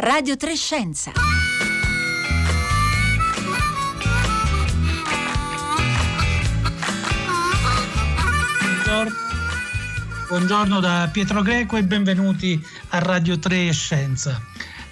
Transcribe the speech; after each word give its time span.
Radio 0.00 0.36
Trescenza. 0.36 1.10
Buongiorno. 8.60 9.16
Buongiorno 10.28 10.78
da 10.78 11.08
Pietro 11.10 11.42
Greco 11.42 11.76
e 11.76 11.82
benvenuti 11.82 12.64
a 12.90 13.00
Radio 13.00 13.40
3 13.40 13.72
Scienza. 13.72 14.40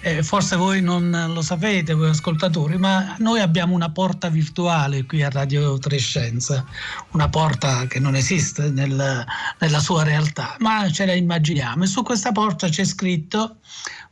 Eh, 0.01 0.23
forse 0.23 0.55
voi 0.55 0.81
non 0.81 1.31
lo 1.33 1.41
sapete, 1.41 1.93
voi 1.93 2.09
ascoltatori, 2.09 2.77
ma 2.77 3.15
noi 3.19 3.39
abbiamo 3.39 3.73
una 3.73 3.91
porta 3.91 4.29
virtuale 4.29 5.05
qui 5.05 5.23
a 5.23 5.29
Radio 5.29 5.77
Trescenza, 5.79 6.65
una 7.11 7.29
porta 7.29 7.87
che 7.87 7.99
non 7.99 8.15
esiste 8.15 8.69
nel, 8.69 9.25
nella 9.59 9.79
sua 9.79 10.03
realtà, 10.03 10.55
ma 10.59 10.89
ce 10.91 11.05
la 11.05 11.13
immaginiamo. 11.13 11.83
E 11.83 11.87
su 11.87 12.03
questa 12.03 12.31
porta 12.31 12.69
c'è 12.69 12.85
scritto, 12.85 13.57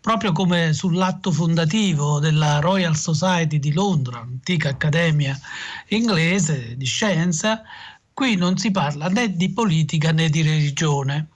proprio 0.05 0.34
come 0.34 0.72
sull'atto 0.72 1.32
fondativo 1.32 2.20
della 2.20 2.59
Royal 2.59 2.95
Society 2.95 3.58
di 3.58 3.73
Londra, 3.73 4.20
antica 4.20 4.70
accademia 4.70 5.36
inglese 5.88 6.78
di 6.78 6.86
scienza, 6.86 7.64
qui 8.14 8.36
non 8.36 8.55
si 8.55 8.70
parla 8.70 9.08
né 9.08 9.36
di 9.36 9.50
politica 9.50 10.12
né 10.12 10.30
di 10.30 10.44
religione 10.44 11.30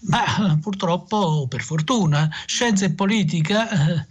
ma 0.00 0.58
purtroppo, 0.60 1.46
per 1.48 1.62
fortuna, 1.62 2.28
scienza 2.44 2.84
e 2.84 2.92
politica, 2.92 3.70
eh, 3.70 4.06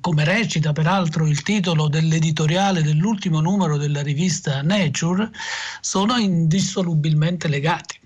come 0.00 0.24
recita 0.24 0.72
peraltro 0.72 1.26
il 1.26 1.42
titolo 1.42 1.88
dell'editoriale 1.88 2.82
dell'ultimo 2.82 3.42
numero 3.42 3.76
della 3.76 4.00
rivista 4.00 4.62
Nature, 4.62 5.30
sono 5.82 6.16
indissolubilmente 6.16 7.48
legati. 7.48 8.00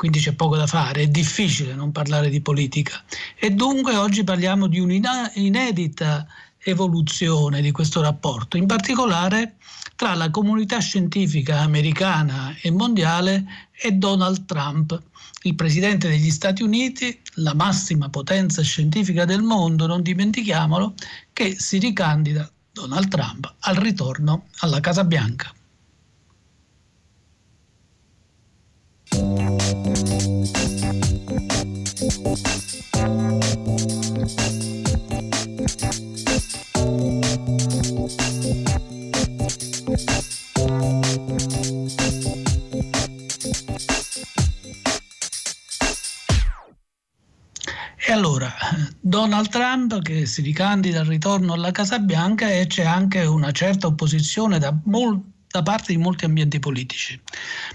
Quindi 0.00 0.18
c'è 0.20 0.32
poco 0.32 0.56
da 0.56 0.66
fare, 0.66 1.02
è 1.02 1.08
difficile 1.08 1.74
non 1.74 1.92
parlare 1.92 2.30
di 2.30 2.40
politica. 2.40 3.04
E 3.38 3.50
dunque 3.50 3.96
oggi 3.96 4.24
parliamo 4.24 4.66
di 4.66 4.78
un'inedita 4.78 6.26
evoluzione 6.64 7.60
di 7.60 7.70
questo 7.70 8.00
rapporto, 8.00 8.56
in 8.56 8.64
particolare 8.64 9.56
tra 9.96 10.14
la 10.14 10.30
comunità 10.30 10.78
scientifica 10.78 11.58
americana 11.58 12.56
e 12.62 12.70
mondiale 12.70 13.68
e 13.78 13.92
Donald 13.92 14.46
Trump, 14.46 14.98
il 15.42 15.54
presidente 15.54 16.08
degli 16.08 16.30
Stati 16.30 16.62
Uniti, 16.62 17.20
la 17.34 17.52
massima 17.52 18.08
potenza 18.08 18.62
scientifica 18.62 19.26
del 19.26 19.42
mondo, 19.42 19.86
non 19.86 20.00
dimentichiamolo, 20.00 20.94
che 21.34 21.56
si 21.58 21.76
ricandida 21.76 22.50
Donald 22.72 23.08
Trump 23.08 23.54
al 23.58 23.74
ritorno 23.74 24.46
alla 24.60 24.80
Casa 24.80 25.04
Bianca. 25.04 25.52
Donald 49.10 49.48
Trump 49.48 50.02
che 50.02 50.24
si 50.24 50.40
ricandida 50.40 51.00
al 51.00 51.06
ritorno 51.06 51.54
alla 51.54 51.72
Casa 51.72 51.98
Bianca 51.98 52.48
e 52.48 52.68
c'è 52.68 52.84
anche 52.84 53.24
una 53.24 53.50
certa 53.50 53.88
opposizione 53.88 54.60
da, 54.60 54.72
mol- 54.84 55.20
da 55.48 55.64
parte 55.64 55.92
di 55.92 55.98
molti 55.98 56.26
ambienti 56.26 56.60
politici. 56.60 57.20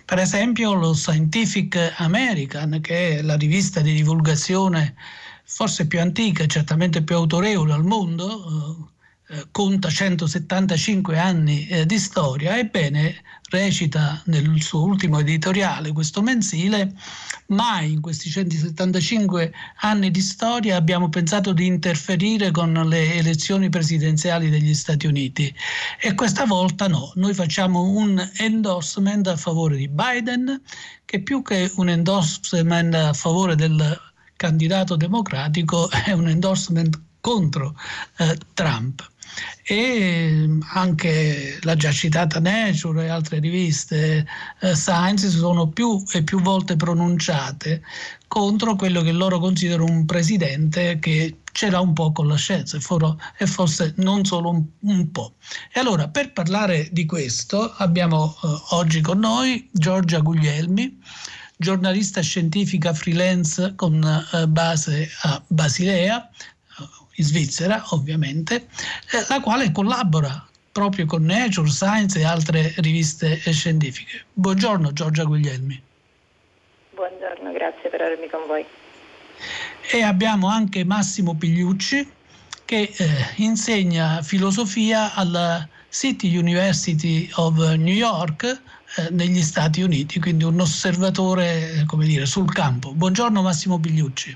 Per 0.06 0.18
esempio 0.18 0.74
lo 0.74 0.94
Scientific 0.94 1.96
American, 1.98 2.80
che 2.80 3.18
è 3.18 3.22
la 3.22 3.36
rivista 3.36 3.82
di 3.82 3.94
divulgazione 3.94 4.96
forse 5.44 5.88
più 5.88 6.00
antica 6.00 6.44
e 6.44 6.48
certamente 6.48 7.04
più 7.04 7.16
autorevole 7.18 7.74
al 7.74 7.84
mondo, 7.84 8.94
conta 9.52 9.90
175 9.90 11.18
anni 11.18 11.68
eh, 11.68 11.86
di 11.86 11.98
storia, 11.98 12.58
ebbene 12.58 13.24
recita 13.50 14.22
nel 14.26 14.62
suo 14.62 14.84
ultimo 14.84 15.20
editoriale, 15.20 15.92
questo 15.92 16.22
mensile, 16.22 16.94
mai 17.48 17.94
in 17.94 18.02
questi 18.02 18.30
175 18.30 19.52
anni 19.82 20.12
di 20.12 20.22
storia 20.22 20.76
abbiamo 20.76 21.10
pensato 21.10 21.54
di 21.54 21.66
interferire 21.66 22.52
con 22.52 22.74
le 22.74 23.16
elezioni 23.16 23.70
presidenziali 23.70 24.50
degli 24.50 24.74
Stati 24.74 25.08
Uniti. 25.08 25.54
E 26.00 26.14
questa 26.16 26.46
volta 26.46 26.88
no, 26.88 27.12
noi 27.16 27.34
facciamo 27.34 27.82
un 27.82 28.32
endorsement 28.38 29.28
a 29.28 29.38
favore 29.38 29.78
di 29.78 29.88
Biden 29.88 30.62
che 31.06 31.22
più 31.22 31.42
che 31.42 31.72
un 31.76 31.90
endorsement 31.90 32.94
a 32.94 33.14
favore 33.14 33.56
del 33.56 34.02
candidato 34.36 34.96
democratico 34.96 35.90
è 35.90 36.12
un 36.12 36.28
endorsement 36.28 37.00
contro 37.22 37.76
eh, 38.18 38.38
Trump 38.54 39.14
e 39.64 40.48
anche 40.74 41.60
la 41.62 41.76
già 41.76 41.92
citata 41.92 42.40
Nature 42.40 43.06
e 43.06 43.10
altre 43.10 43.40
riviste 43.40 44.26
eh, 44.62 44.76
Science 44.76 45.30
si 45.30 45.38
sono 45.38 45.70
più 45.70 46.04
e 46.14 46.24
più 46.24 46.42
volte 46.42 46.76
pronunciate 46.76 47.82
contro 48.28 48.76
quello 48.76 49.02
che 49.02 49.12
loro 49.12 49.40
considerano 49.40 49.90
un 49.90 50.06
presidente 50.06 51.00
che 51.00 51.38
ce 51.52 51.70
l'ha 51.70 51.80
un 51.80 51.94
po' 51.94 52.12
con 52.12 52.28
la 52.28 52.36
scienza 52.36 52.78
e 52.78 53.48
forse 53.48 53.94
non 53.98 54.26
solo 54.26 54.50
un, 54.50 54.64
un 54.82 55.12
po'. 55.12 55.36
E 55.74 55.80
allora 55.80 56.10
per 56.10 56.34
parlare 56.34 56.90
di 56.92 57.06
questo 57.06 57.74
abbiamo 57.78 58.36
eh, 58.44 58.48
oggi 58.72 59.00
con 59.02 59.20
noi 59.20 59.70
Giorgia 59.72 60.20
Guglielmi 60.20 61.00
giornalista 61.58 62.22
scientifica 62.22 62.94
freelance 62.94 63.76
con 63.76 64.04
eh, 64.04 64.48
base 64.48 65.10
a 65.22 65.42
Basilea, 65.48 66.30
in 67.16 67.24
Svizzera 67.26 67.84
ovviamente, 67.90 68.68
eh, 69.12 69.26
la 69.30 69.40
quale 69.40 69.72
collabora 69.72 70.48
proprio 70.72 71.06
con 71.06 71.24
Nature, 71.24 71.70
Science 71.70 72.20
e 72.20 72.26
altre 72.26 72.74
riviste 72.78 73.38
scientifiche. 73.52 74.26
Buongiorno 74.34 74.92
Giorgia 74.92 75.24
Guglielmi. 75.24 75.82
Buongiorno, 76.94 77.52
grazie 77.54 77.90
per 77.90 78.02
avermi 78.02 78.28
con 78.30 78.42
voi. 78.46 78.66
E 79.92 80.02
abbiamo 80.02 80.48
anche 80.48 80.84
Massimo 80.84 81.36
Pigliucci 81.36 82.12
che 82.66 82.94
eh, 82.98 83.08
insegna 83.38 84.22
filosofia 84.22 85.14
alla 85.14 85.68
City 85.90 86.36
University 86.36 87.30
of 87.36 87.58
New 87.76 87.94
York 87.94 88.44
eh, 88.44 89.10
negli 89.12 89.42
Stati 89.42 89.82
Uniti, 89.82 90.20
quindi 90.20 90.44
un 90.44 90.60
osservatore 90.60 91.84
come 91.86 92.06
dire, 92.06 92.26
sul 92.26 92.52
campo. 92.52 92.92
Buongiorno 92.92 93.42
Massimo 93.42 93.80
Pigliucci. 93.80 94.36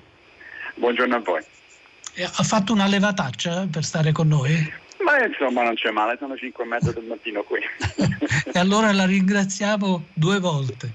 Buongiorno 0.75 1.16
a 1.16 1.19
voi. 1.19 1.44
Ha 2.24 2.44
fatto 2.44 2.74
una 2.74 2.88
levataccia 2.88 3.68
per 3.72 3.84
stare 3.84 4.12
con 4.12 4.28
noi? 4.28 4.88
Ma 5.03 5.25
insomma 5.25 5.63
non 5.63 5.75
c'è 5.75 5.91
male, 5.91 6.18
sono 6.19 6.35
5 6.35 6.63
e 6.63 6.68
mezza 6.68 6.91
del 6.91 7.06
mattino 7.06 7.44
qui. 7.44 7.59
e 8.52 8.59
allora 8.59 8.91
la 8.91 9.06
ringraziamo 9.06 10.07
due 10.13 10.40
volte. 10.40 10.94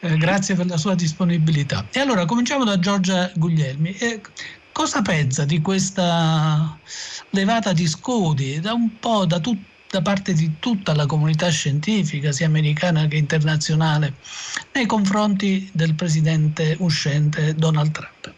Eh, 0.00 0.16
grazie 0.16 0.54
per 0.54 0.66
la 0.66 0.76
sua 0.76 0.94
disponibilità. 0.94 1.86
E 1.92 2.00
allora 2.00 2.24
cominciamo 2.24 2.64
da 2.64 2.78
Giorgia 2.78 3.30
Guglielmi. 3.34 3.94
Eh, 3.96 4.20
cosa 4.72 5.02
pensa 5.02 5.44
di 5.44 5.60
questa 5.60 6.78
levata 7.30 7.72
di 7.72 7.86
scudi 7.86 8.60
da 8.60 8.72
un 8.72 8.98
po' 8.98 9.24
da, 9.26 9.38
tut- 9.38 9.62
da 9.88 10.02
parte 10.02 10.32
di 10.32 10.54
tutta 10.58 10.94
la 10.94 11.06
comunità 11.06 11.48
scientifica, 11.48 12.32
sia 12.32 12.46
americana 12.46 13.06
che 13.06 13.16
internazionale, 13.16 14.14
nei 14.72 14.86
confronti 14.86 15.70
del 15.72 15.94
presidente 15.94 16.76
uscente 16.80 17.54
Donald 17.54 17.92
Trump? 17.92 18.34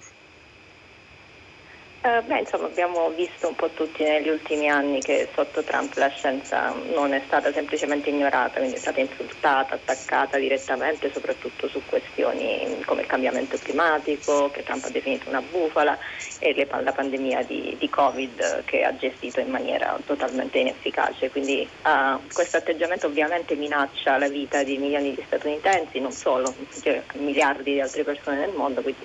Eh, 2.07 2.23
beh, 2.23 2.39
insomma, 2.39 2.67
abbiamo 2.67 3.11
visto 3.11 3.49
un 3.49 3.57
po' 3.57 3.69
tutti 3.71 4.05
negli 4.05 4.29
ultimi 4.29 4.69
anni 4.69 5.01
che 5.01 5.29
sotto 5.35 5.65
Trump 5.65 5.93
la 5.97 6.07
scienza 6.07 6.73
non 6.95 7.13
è 7.13 7.21
stata 7.27 7.51
semplicemente 7.51 8.11
ignorata, 8.11 8.59
quindi 8.59 8.77
è 8.77 8.79
stata 8.79 9.01
insultata, 9.01 9.75
attaccata 9.75 10.39
direttamente, 10.39 11.11
soprattutto 11.13 11.67
su 11.67 11.83
questioni 11.85 12.81
come 12.85 13.01
il 13.01 13.09
cambiamento 13.09 13.59
climatico, 13.61 14.53
che 14.53 14.63
Trump 14.63 14.85
ha 14.85 14.91
definito 14.91 15.29
una 15.29 15.43
bufala, 15.43 15.99
e 16.39 16.55
le, 16.55 16.69
la 16.81 16.93
pandemia 16.93 17.43
di, 17.43 17.75
di, 17.77 17.89
Covid 17.89 18.63
che 18.67 18.85
ha 18.85 18.95
gestito 18.97 19.41
in 19.41 19.51
maniera 19.51 19.99
totalmente 20.07 20.59
inefficace. 20.59 21.29
Quindi 21.33 21.69
uh, 21.83 22.21
questo 22.33 22.59
atteggiamento 22.59 23.09
ovviamente 23.09 23.57
minaccia 23.57 24.17
la 24.17 24.29
vita 24.29 24.63
di 24.63 24.79
milioni 24.79 25.13
di 25.13 25.25
statunitensi, 25.27 25.99
non 25.99 26.13
solo, 26.13 26.55
cioè, 26.81 27.03
miliardi 27.15 27.73
di 27.73 27.81
altre 27.81 28.05
persone 28.05 28.39
nel 28.39 28.53
mondo. 28.55 28.81
Quindi, 28.81 29.05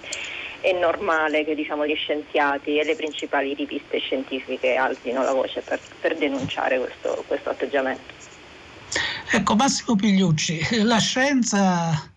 è 0.61 0.71
normale 0.73 1.43
che 1.43 1.55
diciamo, 1.55 1.85
gli 1.85 1.95
scienziati 1.95 2.77
e 2.77 2.83
le 2.83 2.95
principali 2.95 3.53
riviste 3.53 3.99
scientifiche 3.99 4.75
alzino 4.75 5.23
la 5.23 5.33
voce 5.33 5.61
per, 5.61 5.79
per 5.99 6.17
denunciare 6.17 6.79
questo, 6.79 7.23
questo 7.27 7.49
atteggiamento. 7.49 8.19
Ecco, 9.31 9.55
Massimo 9.55 9.95
Pigliucci, 9.95 10.83
la 10.83 10.99
scienza 10.99 12.09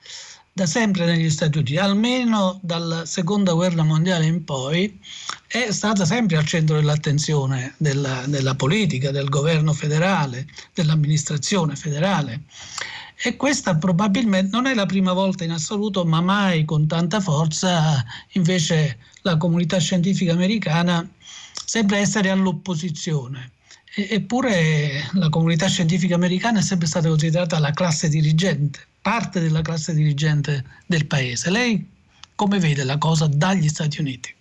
da 0.52 0.66
sempre 0.66 1.04
negli 1.04 1.30
Stati 1.30 1.58
Uniti, 1.58 1.76
almeno 1.78 2.60
dalla 2.62 3.04
seconda 3.06 3.52
guerra 3.54 3.82
mondiale 3.82 4.26
in 4.26 4.44
poi, 4.44 5.00
è 5.48 5.72
stata 5.72 6.04
sempre 6.04 6.36
al 6.36 6.46
centro 6.46 6.76
dell'attenzione 6.76 7.74
della, 7.76 8.22
della 8.26 8.54
politica, 8.54 9.10
del 9.10 9.28
governo 9.28 9.72
federale, 9.72 10.46
dell'amministrazione 10.72 11.74
federale. 11.74 12.42
E 13.16 13.36
questa 13.36 13.76
probabilmente 13.76 14.50
non 14.50 14.66
è 14.66 14.74
la 14.74 14.86
prima 14.86 15.12
volta 15.12 15.44
in 15.44 15.52
assoluto, 15.52 16.04
ma 16.04 16.20
mai 16.20 16.64
con 16.64 16.86
tanta 16.86 17.20
forza 17.20 18.04
invece 18.32 18.98
la 19.22 19.36
comunità 19.36 19.78
scientifica 19.78 20.32
americana 20.32 21.08
sembra 21.64 21.98
essere 21.98 22.30
all'opposizione. 22.30 23.52
Eppure 23.96 25.08
la 25.12 25.28
comunità 25.28 25.68
scientifica 25.68 26.16
americana 26.16 26.58
è 26.58 26.62
sempre 26.62 26.88
stata 26.88 27.08
considerata 27.08 27.58
la 27.60 27.70
classe 27.70 28.08
dirigente, 28.08 28.80
parte 29.00 29.40
della 29.40 29.62
classe 29.62 29.94
dirigente 29.94 30.64
del 30.86 31.06
paese. 31.06 31.50
Lei 31.50 31.92
come 32.34 32.58
vede 32.58 32.82
la 32.82 32.98
cosa 32.98 33.28
dagli 33.28 33.68
Stati 33.68 34.00
Uniti? 34.00 34.34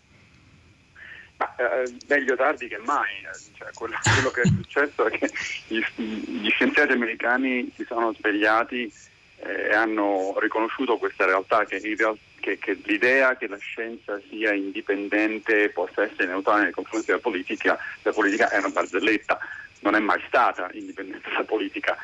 Ma, 1.43 1.55
eh, 1.55 1.93
meglio 2.07 2.35
tardi 2.35 2.67
che 2.67 2.77
mai, 2.77 3.09
cioè, 3.57 3.69
quello, 3.73 3.95
quello, 4.01 4.31
che 4.31 4.41
è 4.41 4.45
successo 4.61 5.05
è 5.05 5.17
che 5.17 5.29
gli, 5.67 5.83
gli 5.95 6.49
scienziati 6.49 6.93
americani 6.93 7.69
si 7.75 7.83
sono 7.83 8.13
svegliati 8.13 8.91
eh, 9.39 9.69
e 9.69 9.75
hanno 9.75 10.35
riconosciuto 10.39 10.97
questa 10.97 11.25
realtà 11.25 11.65
che, 11.65 11.79
real, 11.97 12.17
che, 12.39 12.57
che, 12.59 12.79
l'idea 12.85 13.35
che 13.35 13.47
la 13.47 13.57
scienza 13.57 14.21
sia 14.29 14.53
indipendente 14.53 15.63
e 15.63 15.69
possa 15.69 16.03
essere 16.03 16.27
neutrale 16.27 16.63
nei 16.63 16.71
confronti 16.71 17.07
della 17.07 17.19
politica, 17.19 17.77
la 18.03 18.13
politica 18.13 18.49
è 18.49 18.57
una 18.59 18.69
barzelletta, 18.69 19.37
non 19.81 19.95
è 19.95 19.99
mai 19.99 20.21
stata 20.27 20.69
indipendente 20.71 21.29
dalla 21.29 21.43
politica 21.43 21.97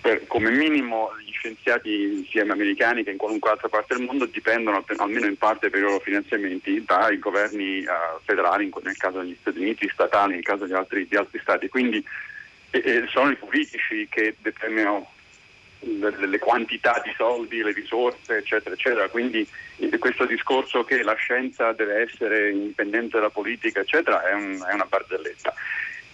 per, 0.00 0.26
come 0.26 0.50
minimo 0.50 1.10
gli 1.24 1.32
scienziati 1.32 2.26
sia 2.30 2.42
americani 2.42 3.04
che 3.04 3.10
in 3.10 3.16
qualunque 3.16 3.50
altra 3.50 3.68
parte 3.68 3.94
del 3.94 4.04
mondo 4.04 4.26
dipendono 4.26 4.84
almeno 4.96 5.26
in 5.26 5.36
parte 5.36 5.70
per 5.70 5.80
i 5.80 5.82
loro 5.82 6.00
finanziamenti 6.00 6.82
dai 6.84 7.18
governi 7.18 7.80
uh, 7.80 8.20
federali, 8.24 8.70
nel 8.82 8.96
caso 8.96 9.20
degli 9.20 9.36
Stati 9.40 9.58
Uniti, 9.58 9.88
statali, 9.92 10.34
nel 10.34 10.42
caso 10.42 10.64
di 10.64 10.72
altri, 10.72 11.06
di 11.06 11.16
altri 11.16 11.38
stati. 11.40 11.68
Quindi 11.68 12.02
eh, 12.70 13.04
sono 13.08 13.30
i 13.30 13.36
politici 13.36 14.06
che 14.08 14.34
determinano 14.40 15.10
le, 15.80 16.26
le, 16.26 16.38
quantità 16.38 17.00
di 17.04 17.12
soldi, 17.16 17.62
le 17.62 17.72
risorse, 17.72 18.38
eccetera, 18.38 18.74
eccetera. 18.74 19.08
Quindi 19.08 19.46
eh, 19.76 19.98
questo 19.98 20.24
discorso 20.24 20.84
che 20.84 21.02
la 21.02 21.14
scienza 21.14 21.72
deve 21.72 22.02
essere 22.02 22.50
indipendente 22.50 23.16
dalla 23.16 23.30
politica, 23.30 23.80
eccetera, 23.80 24.22
è, 24.26 24.32
un, 24.32 24.64
è 24.68 24.72
una 24.72 24.86
barzelletta. 24.88 25.54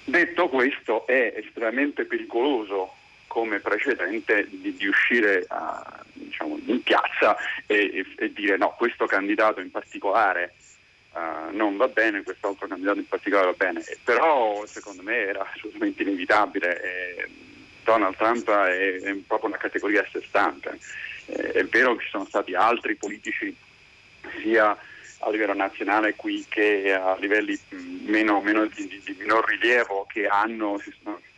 Detto 0.04 0.48
questo, 0.48 1.06
è 1.06 1.34
estremamente 1.36 2.04
pericoloso 2.04 2.92
come 3.26 3.60
precedente 3.60 4.46
di, 4.48 4.74
di 4.74 4.86
uscire 4.86 5.44
a, 5.48 6.04
diciamo, 6.12 6.58
in 6.66 6.82
piazza 6.82 7.36
e, 7.66 7.76
e, 7.76 8.06
e, 8.16 8.32
dire 8.32 8.56
no, 8.56 8.74
questo 8.76 9.06
candidato 9.06 9.60
in 9.60 9.70
particolare 9.70 10.54
uh, 11.12 11.54
non 11.54 11.76
va 11.76 11.88
bene, 11.88 12.22
quest'altro 12.22 12.66
candidato 12.66 12.98
in 12.98 13.08
particolare 13.08 13.46
va 13.46 13.54
bene. 13.56 13.82
Però 14.02 14.64
secondo 14.66 15.02
me 15.02 15.16
era 15.16 15.48
assolutamente 15.52 16.02
inevitabile. 16.02 16.82
E 16.82 17.28
Donald 17.84 18.16
Trump 18.16 18.50
è, 18.50 19.00
è, 19.00 19.14
proprio 19.26 19.50
una 19.50 19.58
categoria 19.58 20.00
a 20.00 20.08
sé 20.10 20.22
stante. 20.26 20.78
Eh, 21.26 21.52
è 21.52 21.64
vero 21.64 21.94
che 21.94 22.04
ci 22.04 22.10
sono 22.10 22.24
stati 22.24 22.54
altri 22.54 22.96
politici 22.96 23.54
sia 24.40 24.76
a 25.18 25.30
livello 25.30 25.54
nazionale 25.54 26.14
qui 26.14 26.44
che 26.48 26.92
a 26.92 27.16
livelli 27.18 27.58
meno, 28.04 28.40
meno 28.40 28.66
di, 28.66 28.86
di, 28.86 29.00
di 29.04 29.16
minor 29.18 29.46
rilievo 29.48 30.06
che 30.08 30.26
hanno, 30.26 30.80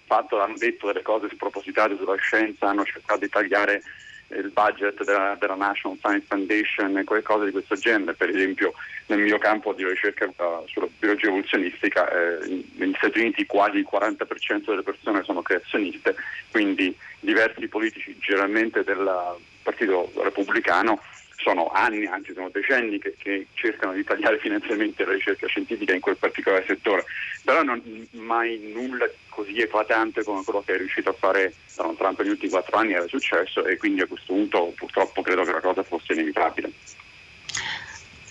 fatto, 0.07 0.41
hanno 0.41 0.57
detto 0.57 0.87
delle 0.87 1.03
cose 1.03 1.29
spropositate 1.31 1.97
sulla 1.97 2.17
scienza, 2.17 2.69
hanno 2.69 2.85
cercato 2.85 3.21
di 3.21 3.29
tagliare 3.29 3.83
il 4.29 4.51
budget 4.51 5.05
della, 5.05 5.37
della, 5.39 5.55
National 5.55 5.99
Science 5.99 6.27
Foundation 6.27 6.99
e 6.99 7.05
qualcosa 7.05 7.45
di 7.45 7.53
questo 7.53 7.77
genere. 7.77 8.15
Per 8.15 8.29
esempio 8.29 8.73
nel 9.07 9.21
mio 9.21 9.39
campo 9.39 9.73
di 9.73 9.87
ricerca 9.87 10.25
uh, 10.25 10.67
sulla 10.67 10.89
biologia 10.99 11.29
evoluzionistica 11.29 12.09
eh, 12.11 12.65
negli 12.75 12.95
Stati 12.97 13.21
Uniti 13.21 13.47
quasi 13.47 13.79
il 13.79 13.89
40% 13.91 14.65
delle 14.67 14.83
persone 14.83 15.23
sono 15.23 15.43
creazioniste, 15.43 16.17
quindi 16.51 16.97
diversi 17.21 17.69
politici 17.69 18.17
generalmente 18.19 18.83
del 18.83 19.37
Partito 19.63 20.11
Repubblicano 20.17 21.01
sono 21.37 21.69
anni, 21.69 22.07
anzi 22.07 22.33
sono 22.33 22.49
decenni 22.51 22.99
che, 22.99 23.15
che, 23.19 23.47
cercano 23.55 23.93
di 23.93 24.05
tagliare 24.05 24.39
finanziamenti 24.41 25.03
alla 25.03 25.13
ricerca 25.13 25.47
scientifica 25.47 25.95
in 25.95 26.01
quel 26.01 26.17
particolare 26.17 26.65
settore, 26.67 27.05
però 27.45 27.63
non 27.63 27.83
mai 28.13 28.59
nulla 28.73 29.09
così 29.29 29.59
eclatante 29.59 30.25
come 30.25 30.43
quello 30.45 30.63
che 30.65 30.75
è 30.75 30.79
riuscito 30.79 31.11
a 31.11 31.15
fare 31.15 31.55
Donald 31.75 31.99
Trump 31.99 32.21
negli 32.21 32.31
ultimi 32.31 32.51
quattro 32.51 32.77
anni 32.79 32.95
era 32.95 33.07
successo 33.07 33.65
e 33.67 33.77
quindi 33.77 34.01
a 34.01 34.07
questo 34.07 34.33
punto 34.33 34.73
purtroppo 34.75 35.23
credo 35.23 35.45
che 35.45 35.53
la 35.53 35.61
cosa 35.61 35.83
fosse 35.83 36.15
inevitabile. 36.15 36.73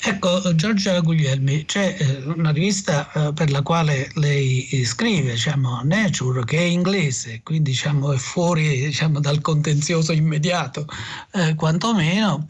Ecco, 0.08 0.54
Giorgia 0.54 1.00
Guglielmi, 1.00 1.66
c'è 1.66 1.96
eh, 1.98 2.24
una 2.26 2.52
rivista 2.52 3.12
eh, 3.12 3.34
per 3.34 3.50
la 3.50 3.64
quale 3.64 4.12
lei 4.14 4.86
scrive, 4.86 5.32
diciamo, 5.32 5.82
Nature, 5.84 6.46
che 6.46 6.60
è 6.60 6.62
inglese, 6.62 7.42
quindi 7.42 7.72
diciamo, 7.72 8.14
è 8.14 8.18
fuori 8.18 8.82
diciamo, 8.86 9.20
dal 9.20 9.42
contenzioso 9.42 10.12
immediato, 10.12 10.86
eh, 11.32 11.56
quantomeno, 11.56 12.46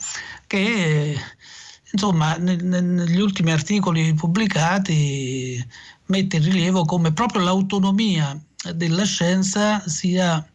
che 0.48 1.18
insomma 1.94 2.36
negli 2.36 3.20
ultimi 3.22 3.54
articoli 3.54 4.14
pubblicati 4.14 5.66
mette 6.08 6.36
in 6.36 6.44
rilievo 6.44 6.84
come 6.84 7.14
proprio 7.14 7.42
l'autonomia 7.42 8.38
della 8.74 9.06
scienza 9.06 9.82
sia 9.88 10.46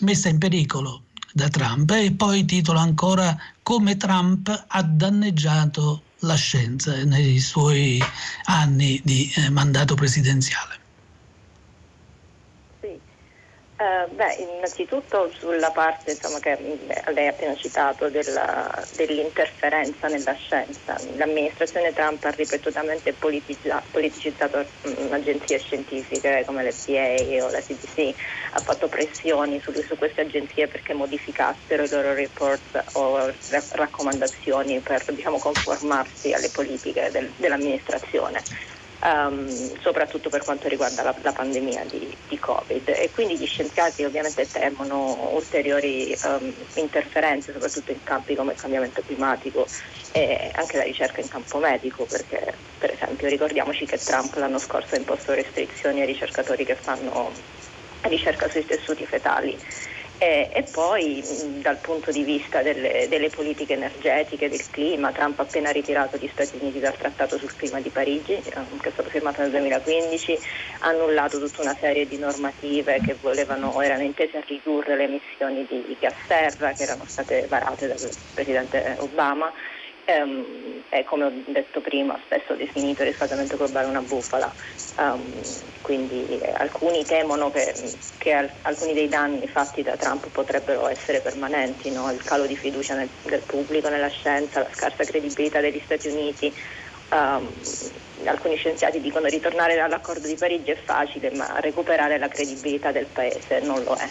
messa 0.00 0.28
in 0.28 0.36
pericolo 0.36 1.04
da 1.32 1.48
Trump 1.48 1.90
e 1.92 2.12
poi 2.12 2.44
titola 2.44 2.82
ancora 2.82 3.34
come 3.62 3.96
Trump 3.96 4.64
ha 4.68 4.82
danneggiato 4.82 6.02
la 6.22 6.34
scienza 6.34 7.04
nei 7.04 7.38
suoi 7.38 8.02
anni 8.44 9.00
di 9.04 9.32
eh, 9.36 9.50
mandato 9.50 9.94
presidenziale? 9.94 10.81
Uh, 13.82 14.14
beh, 14.14 14.36
innanzitutto 14.38 15.28
sulla 15.40 15.72
parte 15.72 16.12
insomma, 16.12 16.38
che 16.38 16.56
lei 17.12 17.26
ha 17.26 17.30
appena 17.30 17.56
citato 17.56 18.08
della, 18.10 18.70
dell'interferenza 18.94 20.06
nella 20.06 20.34
scienza. 20.34 20.96
L'amministrazione 21.16 21.92
Trump 21.92 22.22
ha 22.22 22.30
ripetutamente 22.30 23.12
politicizzato, 23.12 23.82
politicizzato 23.90 24.64
mm, 24.86 25.12
agenzie 25.12 25.58
scientifiche 25.58 26.44
come 26.46 26.62
l'FDA 26.62 27.44
o 27.44 27.50
la 27.50 27.60
CDC, 27.60 28.14
ha 28.52 28.60
fatto 28.60 28.86
pressioni 28.86 29.60
su, 29.60 29.72
su, 29.72 29.96
queste 29.96 30.20
agenzie 30.20 30.68
perché 30.68 30.94
modificassero 30.94 31.82
i 31.82 31.88
loro 31.88 32.14
report 32.14 32.84
o 32.92 33.32
raccomandazioni 33.72 34.78
per 34.78 35.02
diciamo, 35.08 35.38
conformarsi 35.38 36.32
alle 36.32 36.50
politiche 36.50 37.10
del, 37.10 37.32
dell'amministrazione 37.36 38.70
um, 39.02 39.48
soprattutto 39.80 40.28
per 40.28 40.42
quanto 40.42 40.68
riguarda 40.68 41.02
la, 41.02 41.14
la 41.22 41.32
pandemia 41.32 41.84
di, 41.84 42.14
di, 42.28 42.38
Covid. 42.38 42.88
E 42.88 43.10
quindi 43.12 43.36
gli 43.36 43.46
scienziati 43.46 44.04
ovviamente 44.04 44.46
temono 44.46 45.30
ulteriori 45.32 46.16
um, 46.24 46.52
interferenze 46.74 47.52
soprattutto 47.52 47.92
in 47.92 48.02
campi 48.02 48.34
come 48.34 48.52
il 48.52 48.60
cambiamento 48.60 49.02
climatico 49.04 49.66
e 50.12 50.50
anche 50.54 50.76
la 50.76 50.84
ricerca 50.84 51.20
in 51.20 51.28
campo 51.28 51.58
medico 51.58 52.04
perché 52.04 52.54
per 52.78 52.92
esempio 52.92 53.28
ricordiamoci 53.28 53.86
che 53.86 53.98
Trump 53.98 54.34
l'anno 54.34 54.58
scorso 54.58 54.94
ha 54.94 54.98
imposto 54.98 55.32
restrizioni 55.32 56.00
ai 56.00 56.06
ricercatori 56.06 56.64
che 56.64 56.74
fanno 56.74 57.32
ricerca 58.02 58.48
sui 58.50 58.66
tessuti 58.66 59.06
fetali 59.06 59.56
e, 60.22 60.48
e 60.52 60.62
poi 60.70 61.20
dal 61.62 61.78
punto 61.78 62.12
di 62.12 62.22
vista 62.22 62.62
delle, 62.62 63.08
delle, 63.08 63.28
politiche 63.28 63.72
energetiche, 63.72 64.48
del 64.48 64.64
clima, 64.70 65.10
Trump 65.10 65.40
ha 65.40 65.42
appena 65.42 65.72
ritirato 65.72 66.16
gli 66.16 66.30
Stati 66.32 66.58
Uniti 66.60 66.78
dal 66.78 66.96
Trattato 66.96 67.38
sul 67.38 67.52
clima 67.56 67.80
di 67.80 67.88
Parigi, 67.88 68.34
eh, 68.34 68.40
che 68.42 68.88
è 68.88 68.92
stato 68.92 69.10
firmato 69.10 69.40
nel 69.40 69.50
2015, 69.50 70.38
ha 70.82 70.88
annullato 70.90 71.40
tutta 71.40 71.62
una 71.62 71.76
serie 71.80 72.06
di 72.06 72.18
normative 72.18 73.00
che 73.00 73.16
volevano, 73.20 73.80
erano 73.80 74.04
intese 74.04 74.36
a 74.36 74.44
ridurre 74.46 74.94
le 74.94 75.04
emissioni 75.04 75.66
di 75.68 75.96
gas 75.98 76.14
serra 76.28 76.72
che 76.72 76.84
erano 76.84 77.02
state 77.04 77.46
varate 77.48 77.88
dal 77.88 77.98
Presidente 78.32 78.94
Obama 78.98 79.52
ehm, 80.04 80.82
è 80.88 81.04
come 81.04 81.24
ho 81.24 81.32
detto 81.46 81.80
prima 81.80 82.18
spesso 82.24 82.54
definito 82.54 83.02
il 83.02 83.08
riscaldamento 83.08 83.56
globale 83.56 83.86
una 83.86 84.02
bufala, 84.02 84.52
um, 84.98 85.40
quindi 85.80 86.38
eh, 86.38 86.52
alcuni 86.56 87.04
temono 87.04 87.50
che, 87.50 87.72
che 88.18 88.32
al, 88.32 88.50
alcuni 88.62 88.92
dei 88.92 89.08
danni 89.08 89.46
fatti 89.48 89.82
da 89.82 89.96
Trump 89.96 90.28
potrebbero 90.28 90.86
essere 90.88 91.20
permanenti, 91.20 91.90
no? 91.90 92.10
il 92.12 92.22
calo 92.22 92.46
di 92.46 92.56
fiducia 92.56 92.94
nel, 92.94 93.08
del 93.22 93.42
pubblico 93.46 93.88
nella 93.88 94.08
scienza, 94.08 94.60
la 94.60 94.70
scarsa 94.72 95.04
credibilità 95.04 95.60
degli 95.60 95.80
Stati 95.84 96.08
Uniti. 96.08 96.54
Um, 97.10 97.46
alcuni 98.24 98.56
scienziati 98.56 99.00
dicono 99.00 99.26
ritornare 99.26 99.78
all'accordo 99.78 100.26
di 100.26 100.36
Parigi 100.36 100.70
è 100.70 100.78
facile, 100.82 101.30
ma 101.32 101.60
recuperare 101.60 102.18
la 102.18 102.28
credibilità 102.28 102.90
del 102.90 103.06
paese 103.06 103.60
non 103.60 103.82
lo 103.82 103.94
è. 103.94 104.08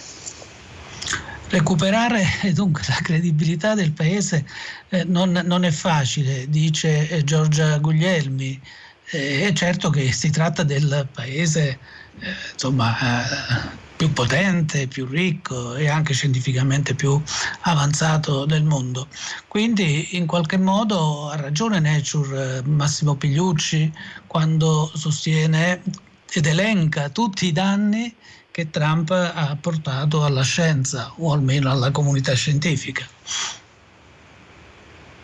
Recuperare 1.51 2.23
dunque 2.53 2.81
la 2.87 2.99
credibilità 3.01 3.75
del 3.75 3.91
paese 3.91 4.45
eh, 4.87 5.03
non, 5.03 5.31
non, 5.43 5.65
è 5.65 5.71
facile, 5.71 6.47
dice 6.47 7.09
eh, 7.09 7.25
Giorgia 7.25 7.77
Guglielmi. 7.77 8.57
Eh, 9.09 9.47
è 9.47 9.51
certo 9.51 9.89
che 9.89 10.13
si 10.13 10.29
tratta 10.29 10.63
del 10.63 11.09
paese 11.11 11.77
eh, 12.19 12.29
insomma, 12.53 12.95
eh, 12.97 13.69
più 13.97 14.13
potente, 14.13 14.87
più 14.87 15.05
ricco 15.05 15.75
e 15.75 15.89
anche 15.89 16.13
scientificamente 16.13 16.95
più 16.95 17.21
avanzato 17.63 18.45
del 18.45 18.63
mondo. 18.63 19.09
Quindi 19.49 20.15
in 20.15 20.27
qualche 20.27 20.57
modo 20.57 21.29
ha 21.29 21.35
ragione 21.35 21.81
Nature 21.81 22.59
eh, 22.59 22.61
Massimo 22.63 23.15
Pigliucci 23.15 23.91
quando 24.25 24.89
sostiene 24.95 25.81
ed 26.31 26.45
elenca 26.45 27.09
tutti 27.09 27.47
i 27.47 27.51
danni 27.51 28.15
che 28.51 28.69
Trump 28.69 29.09
ha 29.11 29.57
portato 29.59 30.23
alla 30.23 30.43
scienza 30.43 31.13
o 31.17 31.31
almeno 31.31 31.71
alla 31.71 31.89
comunità 31.91 32.33
scientifica. 32.33 33.07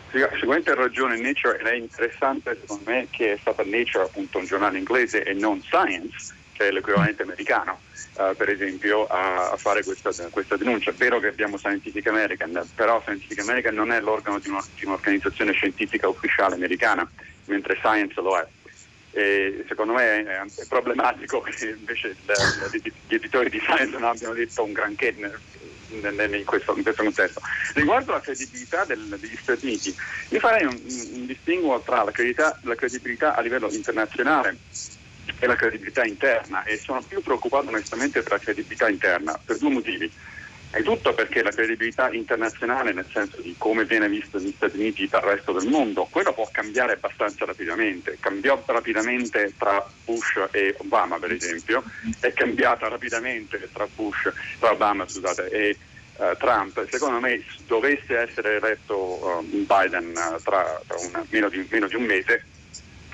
Sicuramente 0.10 0.72
ha 0.72 0.76
ragione 0.76 1.20
Nature 1.20 1.60
ed 1.60 1.68
è 1.68 1.74
interessante 1.74 2.58
secondo 2.62 2.90
me 2.90 3.08
che 3.12 3.34
è 3.34 3.38
stata 3.40 3.64
Nature 3.64 4.06
appunto 4.06 4.38
un 4.40 4.46
giornale 4.46 4.78
inglese 4.78 5.24
e 5.24 5.34
non 5.34 5.62
Science, 5.62 6.34
che 6.54 6.70
è 6.70 6.72
l'equivalente 6.72 7.22
americano, 7.24 7.82
uh, 8.16 8.36
per 8.36 8.50
esempio, 8.50 9.06
a, 9.06 9.52
a 9.52 9.58
fare 9.58 9.84
questa, 9.84 10.12
questa, 10.32 10.56
denuncia. 10.56 10.90
È 10.90 10.94
vero 10.94 11.20
che 11.20 11.28
abbiamo 11.28 11.58
Scientific 11.58 12.08
American, 12.08 12.68
però 12.74 13.02
Scientific 13.02 13.40
American 13.40 13.76
non 13.76 13.92
è 13.92 14.00
l'organo 14.00 14.40
di, 14.40 14.50
uno, 14.50 14.66
di 14.76 14.86
un'organizzazione 14.86 15.52
scientifica 15.52 16.08
ufficiale 16.08 16.56
americana, 16.56 17.08
mentre 17.46 17.76
Science 17.76 18.20
lo 18.20 18.38
è. 18.38 18.48
E 19.18 19.66
secondo 19.68 19.94
me 19.94 20.24
è, 20.24 20.66
problematico 20.68 21.42
che 21.42 21.70
invece 21.70 22.16
gli 23.08 23.16
editori 23.16 23.50
di 23.50 23.58
Science 23.58 23.90
non 23.98 24.04
abbiano 24.04 24.36
detto 24.36 24.64
un 24.64 24.74
granché 24.74 25.08
in 25.88 26.44
questo, 26.46 26.78
in 26.78 26.84
questo 26.84 27.02
contesto. 27.02 27.42
Riguardo 27.74 28.12
la 28.12 28.20
credibilità 28.20 28.86
del, 28.86 29.18
degli 29.20 29.36
Stati 29.42 29.66
Uniti, 29.66 29.96
io 30.30 30.40
farei 30.40 30.68
un, 30.68 30.80
un 31.14 31.26
distinguo 31.26 31.82
tra 31.82 32.04
la 32.04 32.12
credibilità, 32.12 32.60
la 32.62 32.76
credibilità 32.76 33.34
a 33.34 33.42
livello 33.42 33.72
internazionale 33.72 34.60
e 35.40 35.48
la 35.48 35.56
credibilità 35.56 36.06
interna 36.06 36.64
e 36.64 36.78
sono 36.78 37.02
più 37.02 37.20
preoccupato 37.24 37.70
onestamente 37.70 38.22
per 38.22 38.34
la 38.34 38.40
credibilità 38.40 38.88
interna 38.88 39.40
per 39.44 39.58
due 39.58 39.72
motivi. 39.72 40.14
È 40.70 40.84
tutto 40.84 41.14
perché 41.14 41.42
la 41.42 41.52
credibilità 41.52 42.12
internazionale, 42.12 42.92
nel 42.92 43.08
senso 43.12 43.40
di 43.42 43.56
come 43.58 43.86
viene 43.86 44.10
visto 44.10 44.38
negli 44.38 44.54
Stati 44.56 44.78
Uniti 44.78 45.08
dal 45.08 45.22
resto 45.22 45.54
del 45.54 45.70
mondo, 45.70 46.08
quello 46.12 46.34
può 46.34 46.48
cambiare 46.52 46.94
abbastanza 46.94 47.46
rapidamente. 47.46 48.18
Cambiò 48.20 48.62
rapidamente 48.66 49.54
tra 49.58 49.84
Bush 50.04 50.40
e 50.52 50.76
Obama, 50.80 51.20
per 51.20 51.32
esempio, 51.32 51.84
è 52.20 52.34
cambiata 52.34 52.90
rapidamente 52.90 53.70
tra 53.72 53.88
Bush, 53.96 54.30
tra 54.60 54.72
Obama, 54.72 55.08
scusate, 55.08 55.50
e 55.50 55.78
uh, 56.18 56.36
Trump. 56.38 56.86
Secondo 56.90 57.22
me, 57.22 57.42
dovesse 57.66 58.18
essere 58.18 58.58
eletto 58.58 58.96
uh, 58.96 59.44
Biden 59.44 60.10
uh, 60.10 60.42
tra, 60.44 60.82
tra 60.86 60.98
una, 61.00 61.26
meno, 61.30 61.48
di, 61.48 61.66
meno, 61.72 61.88
di, 61.88 61.96
un 61.96 62.04
mese, 62.04 62.44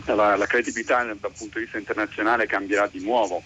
la, 0.06 0.36
la 0.36 0.48
credibilità 0.48 1.04
dal 1.04 1.32
punto 1.38 1.60
di 1.60 1.66
vista 1.66 1.78
internazionale 1.78 2.48
cambierà 2.48 2.88
di 2.88 3.04
nuovo 3.04 3.44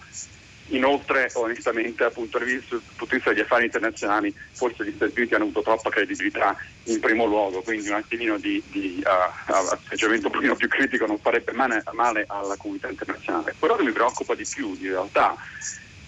Inoltre, 0.70 1.30
onestamente, 1.34 2.02
dal 2.02 2.12
punto 2.12 2.38
di 2.38 2.44
vista 2.52 3.30
degli 3.30 3.40
affari 3.40 3.64
internazionali, 3.64 4.34
forse 4.52 4.84
gli 4.84 4.92
Stati 4.94 5.12
Uniti 5.16 5.34
hanno 5.34 5.44
avuto 5.44 5.62
troppa 5.62 5.88
credibilità 5.88 6.56
in 6.84 7.00
primo 7.00 7.24
luogo, 7.24 7.62
quindi 7.62 7.88
un 7.88 7.94
attimino 7.94 8.36
di, 8.36 8.62
di 8.66 9.02
uh, 9.02 9.52
atteggiamento 9.52 10.26
un 10.26 10.32
pochino 10.32 10.56
più 10.56 10.68
critico 10.68 11.06
non 11.06 11.18
farebbe 11.20 11.52
male, 11.52 11.82
male, 11.92 12.24
alla 12.28 12.56
comunità 12.56 12.88
internazionale. 12.88 13.54
Quello 13.58 13.76
che 13.76 13.84
mi 13.84 13.92
preoccupa 13.92 14.34
di 14.34 14.46
più, 14.46 14.76
in 14.78 14.88
realtà, 14.88 15.36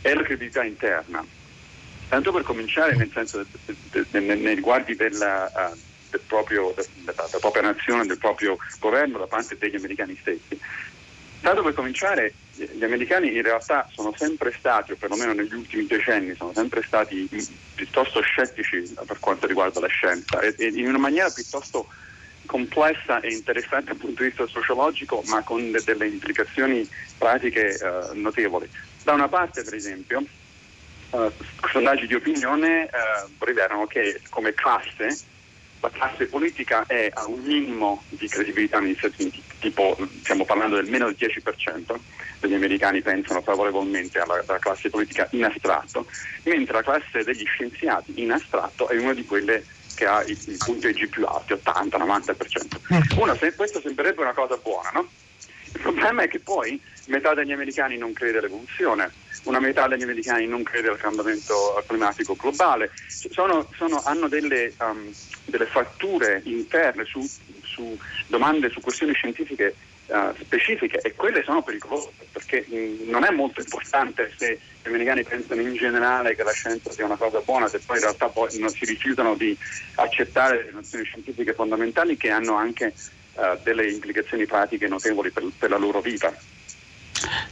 è 0.02 0.12
la 0.12 0.22
credibilità 0.22 0.62
interna. 0.62 1.24
Tanto 2.08 2.32
per 2.32 2.42
cominciare, 2.42 2.96
nel 2.96 3.10
senso, 3.14 3.42
nei 4.10 4.54
riguardi 4.54 4.94
della, 4.94 5.50
uh, 5.54 5.76
del 6.10 6.20
proprio, 6.26 6.74
della, 6.74 7.12
della 7.12 7.38
propria 7.40 7.62
nazione, 7.62 8.04
del 8.04 8.18
proprio 8.18 8.58
governo 8.78 9.16
da 9.16 9.26
parte 9.26 9.56
degli 9.58 9.76
americani 9.76 10.18
stessi. 10.20 10.60
Tanto 11.40 11.62
per 11.62 11.72
cominciare, 11.72 12.34
gli 12.72 12.84
americani 12.84 13.34
in 13.34 13.42
realtà 13.42 13.88
sono 13.92 14.12
sempre 14.16 14.54
stati, 14.58 14.92
o 14.92 14.96
perlomeno 14.96 15.32
negli 15.32 15.54
ultimi 15.54 15.86
decenni, 15.86 16.34
sono 16.34 16.52
sempre 16.52 16.82
stati 16.82 17.28
piuttosto 17.74 18.20
scettici 18.20 18.94
per 19.06 19.18
quanto 19.18 19.46
riguarda 19.46 19.80
la 19.80 19.88
scienza 19.88 20.40
e, 20.40 20.54
e 20.58 20.66
in 20.66 20.88
una 20.88 20.98
maniera 20.98 21.30
piuttosto 21.30 21.88
complessa 22.46 23.20
e 23.20 23.32
interessante 23.32 23.86
dal 23.92 23.96
punto 23.96 24.22
di 24.22 24.28
vista 24.28 24.46
sociologico, 24.46 25.22
ma 25.26 25.42
con 25.42 25.70
de- 25.70 25.82
delle 25.84 26.06
implicazioni 26.06 26.88
pratiche 27.16 27.78
uh, 27.80 28.18
notevoli. 28.18 28.68
Da 29.04 29.12
una 29.12 29.28
parte, 29.28 29.62
per 29.62 29.74
esempio, 29.74 30.24
uh, 31.10 31.32
sondaggi 31.70 32.06
di 32.06 32.14
opinione 32.14 32.90
uh, 32.90 33.44
rivelano 33.44 33.86
che 33.86 34.20
come 34.30 34.52
classe 34.54 35.16
la 35.80 35.90
classe 35.90 36.26
politica 36.26 36.84
è 36.86 37.10
a 37.12 37.26
un 37.26 37.40
minimo 37.40 38.02
di 38.10 38.28
credibilità 38.28 38.80
negli 38.80 38.96
Stati 38.96 39.22
Uniti, 39.22 39.42
tipo 39.58 39.96
stiamo 40.20 40.44
parlando 40.44 40.76
del 40.76 40.90
meno 40.90 41.06
del 41.06 41.16
10% 41.18 41.98
degli 42.40 42.54
americani 42.54 43.02
pensano 43.02 43.42
favorevolmente 43.42 44.18
alla, 44.18 44.42
alla, 44.46 44.58
classe 44.58 44.90
politica 44.90 45.28
in 45.32 45.44
astratto, 45.44 46.06
mentre 46.44 46.74
la 46.74 46.82
classe 46.82 47.24
degli 47.24 47.44
scienziati 47.44 48.20
in 48.22 48.32
astratto 48.32 48.88
è 48.88 48.98
una 48.98 49.14
di 49.14 49.24
quelle 49.24 49.64
che 49.94 50.06
ha 50.06 50.22
i, 50.24 50.32
i 50.32 50.56
punteggi 50.56 51.06
più 51.08 51.26
alti, 51.26 51.52
80-90%. 51.52 53.20
Una, 53.20 53.36
se, 53.36 53.54
questo 53.54 53.80
sembrerebbe 53.80 54.22
una 54.22 54.32
cosa 54.32 54.56
buona, 54.56 54.90
no? 54.94 55.08
Il 55.72 55.80
problema 55.80 56.22
è 56.22 56.28
che 56.28 56.40
poi 56.40 56.80
metà 57.06 57.34
degli 57.34 57.52
americani 57.52 57.96
non 57.96 58.12
crede 58.12 58.38
all'evoluzione, 58.38 59.10
una 59.44 59.60
metà 59.60 59.88
degli 59.88 60.02
americani 60.02 60.46
non 60.46 60.62
crede 60.62 60.88
al 60.88 60.98
cambiamento 60.98 61.82
climatico 61.86 62.34
globale, 62.34 62.90
sono, 63.06 63.68
sono, 63.76 64.02
hanno 64.04 64.28
delle, 64.28 64.72
um, 64.80 65.12
delle, 65.46 65.66
fatture 65.66 66.42
interne 66.44 67.04
su, 67.04 67.26
su, 67.62 67.98
domande, 68.26 68.70
su 68.70 68.80
questioni 68.80 69.12
scientifiche 69.12 69.74
uh, 70.06 70.34
specifiche 70.38 70.98
e 70.98 71.14
quelle 71.14 71.42
sono 71.42 71.62
pericolose 71.62 72.10
perché 72.32 72.64
mh, 72.68 72.76
mm, 72.76 73.10
non 73.10 73.24
è 73.24 73.30
molto 73.30 73.60
importante 73.60 74.32
se 74.36 74.58
gli 74.82 74.88
americani 74.88 75.24
pensano 75.24 75.60
in 75.60 75.74
generale 75.74 76.34
che 76.34 76.42
la 76.42 76.52
scienza 76.52 76.90
sia 76.90 77.04
una 77.04 77.16
cosa 77.16 77.40
buona 77.40 77.68
se 77.68 77.78
poi 77.78 77.96
in 77.96 78.02
realtà 78.02 78.28
poi 78.28 78.58
non 78.58 78.70
si 78.70 78.84
rifiutano 78.84 79.34
di 79.34 79.56
accettare 79.96 80.64
le 80.64 80.70
nozioni 80.72 81.04
scientifiche 81.04 81.54
fondamentali 81.54 82.16
che 82.16 82.30
hanno 82.30 82.54
anche 82.54 82.92
uh, 83.34 83.58
delle 83.62 83.90
implicazioni 83.90 84.46
pratiche 84.46 84.88
notevoli 84.88 85.30
per, 85.30 85.44
per 85.56 85.70
la 85.70 85.78
loro 85.78 86.00
vita. 86.00 86.34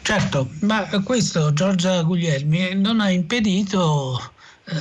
Certo, 0.02 0.50
ma 0.60 0.86
questo 1.02 1.52
Giorgia 1.52 2.02
Guglielmi 2.02 2.74
non 2.74 3.00
ha 3.00 3.10
impedito 3.10 4.32
eh, 4.64 4.74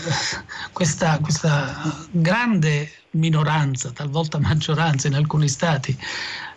questa, 0.71 1.19
questa, 1.19 2.07
grande 2.11 2.91
minoranza, 3.11 3.91
talvolta 3.91 4.39
maggioranza 4.39 5.07
in 5.07 5.15
alcuni 5.15 5.49
stati, 5.49 5.97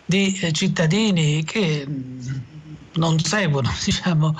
di 0.05 0.49
cittadini 0.53 1.43
che 1.43 1.85
non 2.93 3.19
seguono 3.19 3.71
diciamo, 3.83 4.35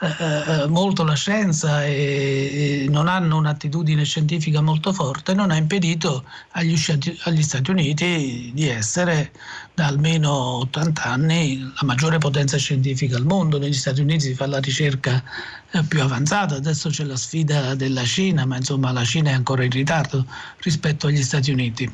eh, 0.00 0.62
eh, 0.62 0.66
molto 0.68 1.04
la 1.04 1.14
scienza 1.14 1.84
e, 1.84 2.84
e, 2.84 2.88
non 2.88 3.08
hanno 3.08 3.36
un'attitudine 3.36 4.04
scientifica 4.04 4.60
molto 4.60 4.92
forte, 4.92 5.34
non 5.34 5.50
ha 5.50 5.56
impedito 5.56 6.24
agli, 6.52 6.76
agli, 7.24 7.42
Stati 7.42 7.70
Uniti 7.70 8.50
di 8.54 8.68
essere 8.68 9.32
da 9.74 9.86
almeno 9.86 10.32
80 10.32 11.02
anni 11.04 11.60
la 11.60 11.84
maggiore 11.84 12.18
potenza 12.18 12.56
scientifica 12.56 13.16
al 13.16 13.24
mondo. 13.24 13.58
Negli 13.58 13.72
Stati 13.72 14.00
Uniti 14.00 14.26
si 14.26 14.34
fa 14.34 14.46
la 14.46 14.58
ricerca 14.58 15.22
eh, 15.70 15.82
più 15.84 16.00
avanzata, 16.00 16.54
adesso 16.54 16.88
c'è 16.88 17.04
la 17.04 17.16
sfida 17.16 17.74
della 17.74 18.04
Cina, 18.04 18.44
ma 18.46 18.56
insomma 18.56 18.92
la 18.92 19.04
Cina 19.04 19.30
è 19.30 19.34
ancora 19.34 19.64
in 19.64 19.70
ritardo 19.70 20.24
rispetto 20.62 21.06
agli 21.08 21.22
Stati 21.22 21.50
Uniti. 21.50 21.92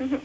Mm-hmm. 0.00 0.16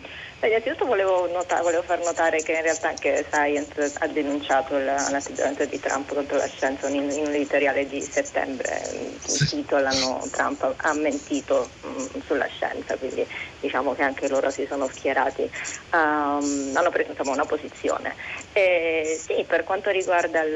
Innanzitutto 0.46 0.86
volevo, 0.86 1.30
volevo, 1.62 1.84
far 1.84 2.00
notare 2.00 2.42
che 2.42 2.52
in 2.52 2.62
realtà 2.64 2.90
anche 2.90 3.26
Science 3.32 3.94
ha 4.00 4.08
denunciato 4.08 4.78
l'atteggiamento 4.78 5.64
di 5.66 5.80
Trump 5.80 6.14
contro 6.14 6.38
la 6.38 6.48
scienza 6.48 6.90
in, 6.90 7.10
in 7.10 7.28
un 7.28 7.34
editoriale 7.34 7.88
di 7.88 8.02
settembre 8.02 8.82
intitolano 9.26 10.28
Trump 10.32 10.76
ha 10.76 10.94
mentito 10.94 11.70
mh, 11.82 11.88
mm, 11.88 12.22
sulla 12.26 12.48
scienza, 12.48 12.98
quindi 12.98 13.26
diciamo 13.62 13.94
che 13.94 14.04
anche 14.04 14.28
loro 14.28 14.50
si 14.50 14.66
sono 14.70 14.90
schierati, 14.90 15.50
um, 15.94 16.74
hanno 16.76 16.90
preso 16.90 17.12
insomma, 17.12 17.32
una 17.32 17.46
posizione. 17.46 18.16
E, 18.52 19.18
sì, 19.26 19.46
per 19.48 19.64
quanto 19.64 19.92
riguarda 19.92 20.42
il 20.42 20.56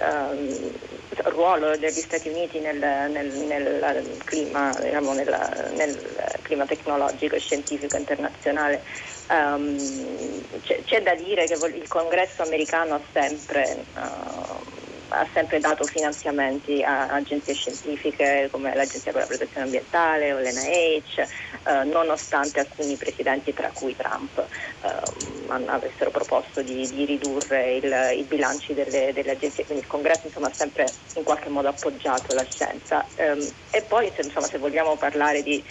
um, 0.00 0.72
ruolo 1.24 1.76
degli 1.76 1.90
Stati 1.90 2.28
Uniti 2.28 2.58
nel, 2.60 2.78
nel, 2.78 3.26
nel, 3.46 4.18
clima, 4.24 4.72
diciamo, 4.80 5.12
nel, 5.12 6.36
clima 6.42 6.64
tecnologico 6.66 7.34
e 7.34 7.38
scientifico 7.38 7.96
internazionale, 7.96 8.36
internazionale. 8.48 8.82
Um, 9.28 9.76
c'è, 10.62 10.82
c'è, 10.84 11.02
da 11.02 11.14
dire 11.14 11.46
che 11.46 11.54
il 11.66 11.88
congresso 11.88 12.42
americano 12.42 12.94
ha 12.94 13.00
sempre, 13.12 13.84
uh, 13.94 14.57
ha 15.08 15.26
sempre 15.32 15.58
dato 15.60 15.84
finanziamenti 15.84 16.82
a 16.82 17.08
agenzie 17.08 17.54
scientifiche 17.54 18.48
come 18.50 18.74
l'Agenzia 18.74 19.12
per 19.12 19.22
la 19.22 19.26
protezione 19.26 19.64
ambientale 19.64 20.32
o 20.32 20.38
l'NIH, 20.38 21.26
uh, 21.64 21.88
nonostante 21.88 22.60
alcuni 22.60 22.96
presidenti, 22.96 23.52
tra 23.54 23.70
cui 23.72 23.96
Trump, 23.96 24.46
uh, 24.82 25.52
avessero 25.66 26.10
proposto 26.10 26.62
di, 26.62 26.86
di 26.88 27.04
ridurre 27.04 27.76
il, 27.76 28.18
i 28.18 28.22
bilanci 28.24 28.74
delle, 28.74 29.12
delle, 29.12 29.32
agenzie. 29.32 29.64
Quindi 29.64 29.84
il 29.84 29.90
congresso 29.90 30.26
insomma, 30.26 30.48
ha 30.48 30.52
sempre 30.54 30.86
in 31.14 31.22
qualche 31.22 31.48
modo 31.48 31.68
appoggiato 31.68 32.34
la 32.34 32.44
scienza. 32.44 33.06
Um, 33.16 33.48
e 33.70 33.82
poi 33.82 34.10
se, 34.14 34.22
insomma, 34.22 34.46
se 34.46 34.58
vogliamo 34.58 34.96
parlare 34.96 35.42
di 35.42 35.62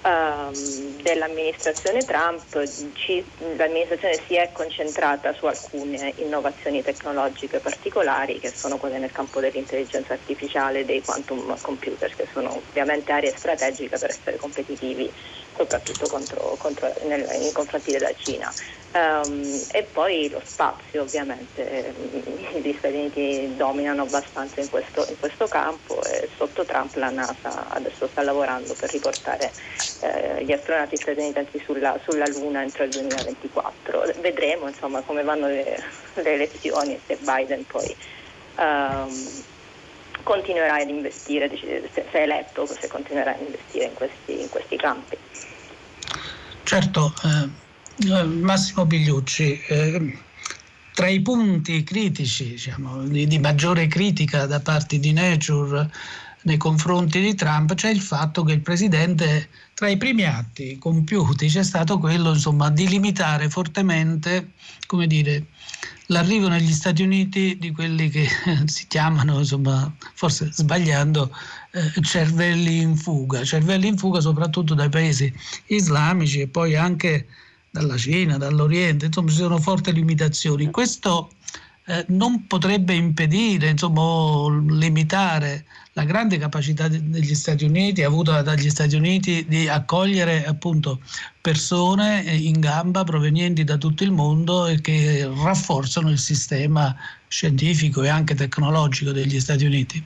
Um, 0.00 1.02
dell'amministrazione 1.02 2.04
Trump 2.04 2.64
ci, 2.94 3.24
l'amministrazione 3.56 4.20
si 4.26 4.36
è 4.36 4.48
concentrata 4.52 5.32
su 5.32 5.46
alcune 5.46 6.14
innovazioni 6.18 6.82
tecnologiche 6.82 7.58
particolari 7.58 8.38
che 8.38 8.52
sono 8.54 8.76
quelle 8.76 8.98
nel 8.98 9.10
campo 9.10 9.40
dell'intelligenza 9.40 10.12
artificiale 10.12 10.80
e 10.80 10.84
dei 10.84 11.02
quantum 11.02 11.56
computers 11.60 12.14
che 12.14 12.28
sono 12.32 12.54
ovviamente 12.54 13.10
aree 13.10 13.36
strategiche 13.36 13.98
per 13.98 14.10
essere 14.10 14.36
competitivi 14.36 15.12
soprattutto 15.56 16.06
contro, 16.06 16.56
contro, 16.58 16.92
nel, 17.06 17.26
nei 17.26 17.52
confronti 17.52 17.90
della 17.90 18.12
Cina. 18.16 18.52
Um, 18.90 19.66
e 19.72 19.82
poi 19.82 20.30
lo 20.30 20.40
spazio 20.42 21.02
ovviamente, 21.02 21.92
gli 22.54 22.74
Stati 22.78 22.94
Uniti 22.94 23.54
dominano 23.56 24.02
abbastanza 24.02 24.60
in 24.60 24.70
questo, 24.70 25.04
in 25.08 25.18
questo 25.18 25.46
campo 25.46 26.02
e 26.04 26.28
sotto 26.36 26.64
Trump 26.64 26.94
la 26.94 27.10
NASA 27.10 27.68
adesso 27.68 28.08
sta 28.08 28.22
lavorando 28.22 28.74
per 28.74 28.90
riportare 28.90 29.52
eh, 30.00 30.44
gli 30.44 30.52
astronauti 30.52 30.96
statunitensi 30.96 31.60
sulla, 31.64 31.98
sulla, 32.06 32.26
Luna 32.26 32.62
entro 32.62 32.84
il 32.84 32.90
2024. 32.90 34.14
Vedremo 34.20 34.68
insomma, 34.68 35.00
come 35.02 35.22
vanno 35.22 35.46
le, 35.46 35.82
le 36.14 36.32
elezioni 36.32 36.94
e 36.94 37.00
se 37.06 37.18
Biden 37.20 37.64
poi 37.66 37.94
um, 38.56 39.44
continuerà 40.22 40.74
ad 40.76 40.88
investire, 40.88 41.50
se, 41.58 42.10
è 42.10 42.16
eletto, 42.16 42.66
se 42.66 42.86
continuerà 42.88 43.34
ad 43.34 43.40
investire 43.40 43.84
in 43.86 43.94
questi, 43.94 44.40
in 44.40 44.48
questi 44.48 44.76
campi. 44.76 45.16
Certo. 46.64 47.12
Eh 47.24 47.66
eh, 48.06 48.22
Massimo 48.22 48.86
Pigliucci, 48.86 49.60
eh, 49.66 50.18
tra 50.94 51.08
i 51.08 51.20
punti 51.20 51.82
critici, 51.82 52.50
diciamo, 52.50 53.02
di, 53.02 53.26
di, 53.26 53.40
maggiore 53.40 53.88
critica 53.88 54.46
da 54.46 54.60
parte 54.60 55.00
di 55.00 55.12
Nature 55.12 55.90
nei 56.42 56.56
confronti 56.56 57.20
di 57.20 57.34
Trump 57.34 57.74
c'è 57.74 57.90
il 57.90 58.00
fatto 58.00 58.42
che 58.42 58.52
il 58.52 58.60
presidente, 58.60 59.48
tra 59.74 59.88
i 59.88 59.96
primi 59.96 60.24
atti 60.24 60.78
compiuti, 60.78 61.48
c'è 61.48 61.62
stato 61.62 61.98
quello 61.98 62.32
insomma, 62.32 62.70
di 62.70 62.88
limitare 62.88 63.48
fortemente 63.48 64.52
dire, 65.06 65.46
l'arrivo 66.06 66.48
negli 66.48 66.72
Stati 66.72 67.02
Uniti 67.02 67.58
di 67.58 67.72
quelli 67.72 68.08
che 68.08 68.26
si 68.66 68.86
chiamano, 68.86 69.38
insomma, 69.38 69.92
forse 70.14 70.50
sbagliando, 70.52 71.30
eh, 71.72 72.02
cervelli 72.02 72.80
in 72.80 72.96
fuga, 72.96 73.44
cervelli 73.44 73.88
in 73.88 73.98
fuga 73.98 74.20
soprattutto 74.20 74.74
dai 74.74 74.88
paesi 74.88 75.32
islamici 75.66 76.40
e 76.40 76.48
poi 76.48 76.76
anche 76.76 77.26
dalla 77.70 77.96
Cina, 77.96 78.38
dall'Oriente, 78.38 79.06
insomma 79.06 79.30
ci 79.30 79.36
sono 79.36 79.58
forti 79.58 79.92
limitazioni. 79.92 80.70
Questo 80.70 81.30
eh, 81.88 82.04
non 82.08 82.46
potrebbe 82.46 82.92
impedire, 82.92 83.70
insomma, 83.70 84.60
limitare 84.74 85.64
la 85.94 86.04
grande 86.04 86.36
capacità 86.36 86.86
degli 86.86 87.34
Stati 87.34 87.64
Uniti, 87.64 88.02
avuta 88.02 88.42
dagli 88.42 88.68
Stati 88.68 88.94
Uniti, 88.94 89.46
di 89.48 89.68
accogliere 89.68 90.44
appunto 90.44 91.00
persone 91.40 92.20
in 92.20 92.60
gamba 92.60 93.04
provenienti 93.04 93.64
da 93.64 93.78
tutto 93.78 94.04
il 94.04 94.10
mondo 94.10 94.66
e 94.66 94.82
che 94.82 95.26
rafforzano 95.42 96.10
il 96.10 96.18
sistema 96.18 96.94
scientifico 97.26 98.02
e 98.02 98.08
anche 98.08 98.34
tecnologico 98.34 99.10
degli 99.10 99.40
Stati 99.40 99.64
Uniti. 99.64 100.04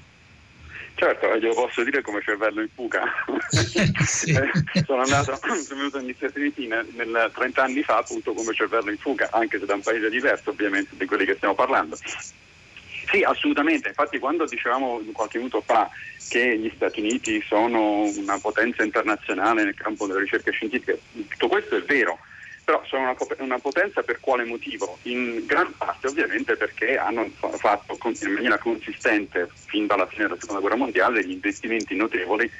Certo, 1.03 1.37
glielo 1.37 1.55
posso 1.55 1.83
dire 1.83 2.01
come 2.01 2.23
cervello 2.23 2.61
in 2.61 2.69
fuga. 2.73 3.03
sì. 3.51 4.31
Eh, 4.73 4.85
sono 4.85 5.03
andato, 5.03 5.35
sono 5.43 5.81
venuto 5.81 5.99
negli 5.99 6.15
Stati 6.17 6.39
Uniti 6.39 6.69
nel, 6.69 6.87
nel 6.93 7.31
30 7.35 7.61
anni 7.61 7.83
fa 7.83 7.97
appunto 7.97 8.33
come 8.33 8.55
cervello 8.55 8.89
in 8.89 8.97
fuga, 8.99 9.29
anche 9.33 9.59
se 9.59 9.67
da 9.67 9.75
un 9.75 9.81
paese 9.81 10.09
diverso 10.09 10.51
ovviamente 10.51 10.95
di 10.97 11.05
quelli 11.05 11.25
che 11.25 11.35
stiamo 11.35 11.57
parlando. 11.57 11.97
Sì, 11.97 13.25
assolutamente. 13.25 13.89
Infatti 13.89 14.21
quando 14.21 14.47
dicevamo 14.47 15.03
qualche 15.13 15.39
minuto 15.39 15.61
fa 15.61 15.91
che 16.29 16.57
gli 16.57 16.71
Stati 16.77 17.01
Uniti 17.01 17.43
sono 17.49 18.05
una 18.05 18.39
potenza 18.39 18.85
internazionale 18.85 19.65
nel 19.65 19.75
campo 19.75 20.07
delle 20.07 20.21
ricerche 20.21 20.53
scientifiche, 20.53 21.01
tutto 21.31 21.49
questo 21.49 21.75
è 21.75 21.83
vero 21.83 22.21
però 22.73 22.83
sono 22.87 23.03
una, 23.03 23.17
una, 23.39 23.59
potenza 23.59 24.03
per 24.03 24.19
quale 24.21 24.45
motivo? 24.45 24.99
In 25.03 25.45
gran 25.45 25.75
parte 25.77 26.07
ovviamente 26.07 26.57
perché 26.57 26.97
hanno 26.97 27.31
fatto 27.59 27.99
in 28.23 28.33
maniera 28.33 28.57
consistente 28.57 29.51
fin 29.53 29.87
dalla 29.87 30.07
fine 30.07 30.25
della 30.25 30.39
seconda 30.39 30.61
guerra 30.61 30.77
mondiale 30.77 31.21
degli 31.21 31.33
investimenti 31.33 31.95
notevoli 31.95 32.51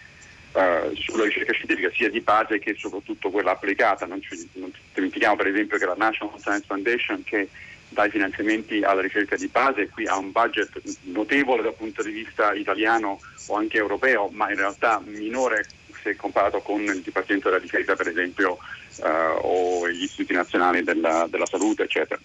uh, 0.53 0.95
sulla 0.95 1.25
ricerca 1.25 1.53
scientifica 1.53 1.91
sia 1.95 2.11
di 2.11 2.21
base 2.21 2.59
che 2.59 2.75
soprattutto 2.75 3.31
quella 3.31 3.53
applicata. 3.53 4.05
Non 4.05 4.21
ci, 4.21 4.49
non 4.55 4.71
dimentichiamo 4.93 5.37
per 5.37 5.47
esempio 5.47 5.79
che 5.79 5.87
la 5.87 5.97
National 5.97 6.39
Science 6.39 6.67
Foundation 6.67 7.25
che 7.25 7.49
dà 7.89 8.05
i 8.05 8.11
finanziamenti 8.11 8.83
alla 8.83 9.01
ricerca 9.01 9.37
di 9.37 9.49
base 9.49 9.89
qui 9.89 10.07
ha 10.07 10.17
un 10.17 10.31
budget 10.31 10.81
notevole 11.05 11.63
dal 11.63 11.75
punto 11.75 12.03
di 12.03 12.11
vista 12.11 12.53
italiano 12.53 13.19
o 13.47 13.57
anche 13.57 13.79
europeo, 13.79 14.29
ma 14.31 14.51
in 14.51 14.57
realtà 14.57 15.01
minore 15.05 15.67
se 16.03 16.17
comparato 16.17 16.61
con 16.61 16.83
il 16.83 17.01
Dipartimento 17.01 17.49
della 17.49 17.61
Difesa 17.61 17.95
per 17.95 18.09
esempio 18.09 18.59
eh, 18.99 19.09
o 19.41 19.89
gli 19.89 20.03
istituti 20.03 20.35
nazionali 20.35 20.83
della, 20.83 21.27
della 21.31 21.47
salute 21.47 21.85
eccetera. 21.85 22.21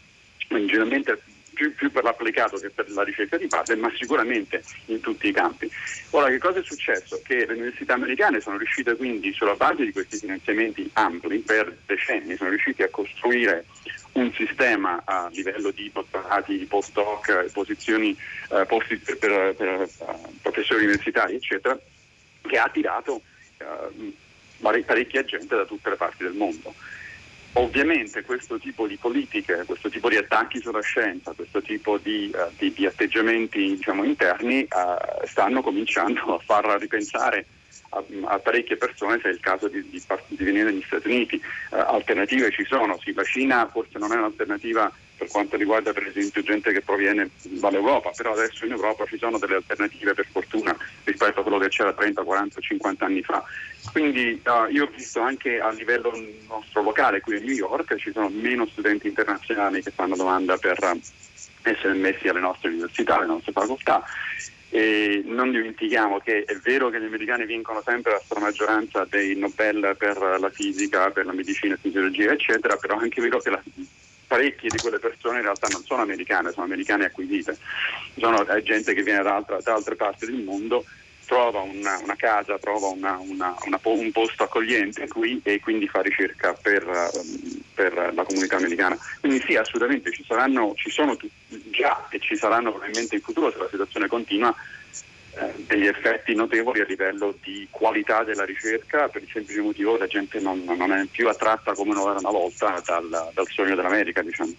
Quindi 0.48 0.68
generalmente 0.68 1.22
più, 1.58 1.74
più, 1.74 1.92
per 1.92 2.04
l'applicato 2.04 2.58
che 2.58 2.70
per 2.70 2.90
la 2.92 3.04
ricerca 3.04 3.36
di 3.36 3.48
base, 3.48 3.76
ma 3.76 3.92
sicuramente 3.98 4.64
in 4.86 5.00
tutti 5.00 5.28
i 5.28 5.32
campi. 5.32 5.70
Ora, 6.12 6.30
che 6.30 6.38
cosa 6.38 6.60
è 6.60 6.64
successo? 6.64 7.20
Che 7.24 7.48
le 7.48 7.54
università 7.54 7.96
americane 7.96 8.40
sono 8.40 8.58
riuscite 8.58 8.96
quindi, 8.96 9.34
sulla 9.34 9.56
base 9.56 9.84
di 9.84 9.92
questi 9.92 10.18
finanziamenti 10.18 10.88
ampli, 10.94 11.40
per 11.40 11.76
decenni, 11.88 12.36
sono 12.36 12.52
riusciti 12.52 12.84
a 12.84 12.90
costruire 12.90 13.66
un 14.14 14.32
sistema 14.34 15.02
a 15.04 15.30
livello 15.32 15.72
di 15.72 15.90
dottorati, 15.92 16.66
postdoc, 16.66 17.52
posizioni, 17.52 18.16
eh, 18.52 18.66
posti 18.66 18.98
per, 18.98 19.18
per, 19.18 19.56
per 19.56 19.90
uh, 19.98 20.38
professori 20.42 20.84
universitari, 20.84 21.36
eccetera, 21.36 21.78
che 22.42 22.58
ha 22.58 22.64
attirato 22.64 23.22
uh, 23.60 24.14
parecchia 24.60 25.24
gente 25.24 25.56
da 25.56 25.66
tutte 25.66 25.90
le 25.90 25.96
parti 25.96 26.24
del 26.24 26.34
mondo. 26.34 26.74
Ovviamente 27.54 28.22
questo 28.22 28.60
tipo 28.60 28.86
di 28.86 28.98
politiche, 28.98 29.64
questo 29.66 29.90
tipo 29.90 30.10
di 30.10 30.18
attacchi 30.18 30.60
sulla 30.60 30.82
scienza, 30.82 31.32
questo 31.32 31.62
tipo 31.62 31.98
di, 31.98 32.32
uh, 32.32 32.52
di, 32.56 32.72
di 32.72 32.86
atteggiamenti 32.86 33.76
diciamo, 33.76 34.04
interni 34.04 34.62
uh, 34.70 35.26
stanno 35.26 35.64
cominciando 35.64 36.36
a 36.36 36.40
far 36.40 36.66
ripensare 36.80 37.48
a, 37.90 38.04
a, 38.26 38.40
parecchie 38.40 38.78
persone 38.78 39.20
se 39.22 39.30
è 39.30 39.32
il 39.32 39.40
caso 39.40 39.68
di, 39.70 39.82
di, 39.90 40.04
di 40.28 40.44
venire 40.44 40.72
negli 40.72 40.84
Stati 40.86 41.08
Uniti. 41.08 41.42
Uh, 41.72 41.76
alternative 41.78 42.52
ci 42.52 42.66
sono, 42.66 43.00
sì, 43.02 43.12
la 43.14 43.24
Cina 43.24 43.68
forse 43.68 43.98
non 43.98 44.12
è 44.12 44.18
un'alternativa 44.18 44.92
per 45.18 45.28
quanto 45.30 45.58
riguarda 45.58 45.92
per 45.94 46.08
esempio 46.08 46.44
gente 46.44 46.72
che 46.72 46.82
proviene 46.82 47.30
dall'Europa, 47.42 48.12
però 48.16 48.34
adesso 48.34 48.66
in 48.66 48.72
Europa 48.72 49.06
ci 49.06 49.18
sono 49.18 49.40
delle 49.40 49.56
alternative 49.56 50.14
per 50.14 50.28
fortuna 50.32 50.78
rispetto 51.04 51.40
a 51.40 51.44
quello 51.44 51.58
che 51.58 51.70
c'era 51.70 51.92
30, 51.94 52.24
40, 52.24 52.62
50 52.62 53.06
anni 53.06 53.24
fa. 53.24 53.44
Quindi 53.92 54.42
uh, 54.46 54.72
io 54.72 54.84
ho 54.84 54.92
visto 54.96 55.20
anche 55.20 55.60
a 55.60 55.72
livello 55.72 56.12
nostro 56.48 56.84
locale 56.84 57.22
qui 57.22 57.38
a 57.38 57.40
New 57.40 57.54
York 57.54 57.96
ci 57.96 58.12
sono 58.12 58.30
meno 58.30 58.68
studenti 58.68 59.08
internazionali 59.08 59.82
che 59.82 59.92
fanno 59.92 60.16
domanda 60.16 60.58
per 60.58 60.78
uh, 60.82 61.00
essere 61.64 61.94
messi 61.94 62.28
alle 62.28 62.40
nostre 62.40 62.70
università, 62.70 63.18
alle 63.18 63.26
nostre 63.26 63.52
facoltà. 63.52 64.04
E 64.70 65.24
non 65.26 65.50
dimentichiamo 65.50 66.20
che 66.20 66.44
è 66.44 66.56
vero 66.58 66.90
che 66.90 67.00
gli 67.00 67.06
americani 67.06 67.46
vincono 67.46 67.82
sempre 67.84 68.22
la 68.28 68.40
maggioranza 68.40 69.08
dei 69.10 69.36
Nobel 69.36 69.96
per 69.98 70.18
la 70.18 70.50
fisica, 70.50 71.10
per 71.10 71.26
la 71.26 71.32
medicina, 71.32 71.78
fisiologia, 71.78 72.34
eccetera, 72.34 72.76
però 72.76 73.00
è 73.00 73.04
anche 73.04 73.22
vero 73.22 73.40
che 73.40 73.50
la 73.50 73.62
parecchie 74.28 74.70
di 74.70 74.78
quelle 74.78 75.00
persone 75.00 75.38
in 75.38 75.44
realtà 75.44 75.68
non 75.72 75.84
sono 75.84 76.02
americane, 76.02 76.52
sono 76.52 76.66
americane 76.66 77.06
acquisite, 77.06 77.58
sono 78.18 78.46
gente 78.62 78.94
che 78.94 79.02
viene 79.02 79.24
da, 79.24 79.36
altra, 79.36 79.60
da 79.62 79.74
altre 79.74 79.96
parti 79.96 80.26
del 80.26 80.44
mondo, 80.44 80.86
trova 81.26 81.62
una, 81.62 82.00
una 82.02 82.16
casa, 82.16 82.58
trova 82.58 82.88
una, 82.88 83.18
una, 83.20 83.56
un 83.84 84.12
posto 84.12 84.44
accogliente 84.44 85.08
qui 85.08 85.40
e 85.44 85.60
quindi 85.60 85.88
fa 85.88 86.02
ricerca 86.02 86.54
per, 86.54 86.84
per, 87.74 88.14
la 88.14 88.24
comunità 88.24 88.56
americana. 88.56 88.98
Quindi 89.20 89.42
sì, 89.46 89.56
assolutamente 89.56 90.12
ci, 90.12 90.24
saranno, 90.26 90.74
ci 90.76 90.90
sono 90.90 91.18
già 91.70 92.08
e 92.10 92.20
ci 92.20 92.36
saranno 92.36 92.72
probabilmente 92.72 93.16
in 93.16 93.22
futuro 93.22 93.52
se 93.52 93.58
la 93.58 93.68
situazione 93.70 94.08
continua 94.08 94.56
degli 95.68 95.88
effetti 95.88 96.34
notevoli 96.34 96.82
a 96.82 96.86
livello 96.88 97.36
di 97.44 97.68
qualità 97.70 98.24
della 98.24 98.46
ricerca 98.46 99.08
per 99.08 99.22
il 99.22 99.30
semplice 99.32 99.62
motivo 99.62 99.94
che 99.94 100.00
la 100.00 100.08
gente 100.08 100.40
non, 100.40 100.64
non 100.64 100.92
è 100.92 101.06
più 101.06 101.28
attratta 101.28 101.74
come 101.74 101.94
non 101.94 102.10
era 102.10 102.20
una 102.20 102.32
volta 102.32 102.82
dal, 102.86 103.32
dal 103.34 103.48
sogno 103.50 103.76
dell'America. 103.76 104.22
Diciamo. 104.22 104.54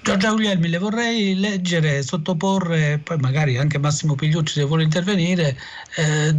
Giorgia 0.00 0.30
Guglielmi, 0.32 0.68
le 0.68 0.78
vorrei 0.78 1.34
leggere, 1.34 2.02
sottoporre, 2.02 2.98
poi 3.02 3.18
magari 3.18 3.58
anche 3.58 3.78
Massimo 3.78 4.14
Pigliucci 4.14 4.54
se 4.54 4.64
vuole 4.64 4.84
intervenire, 4.84 5.54
eh, 5.96 6.34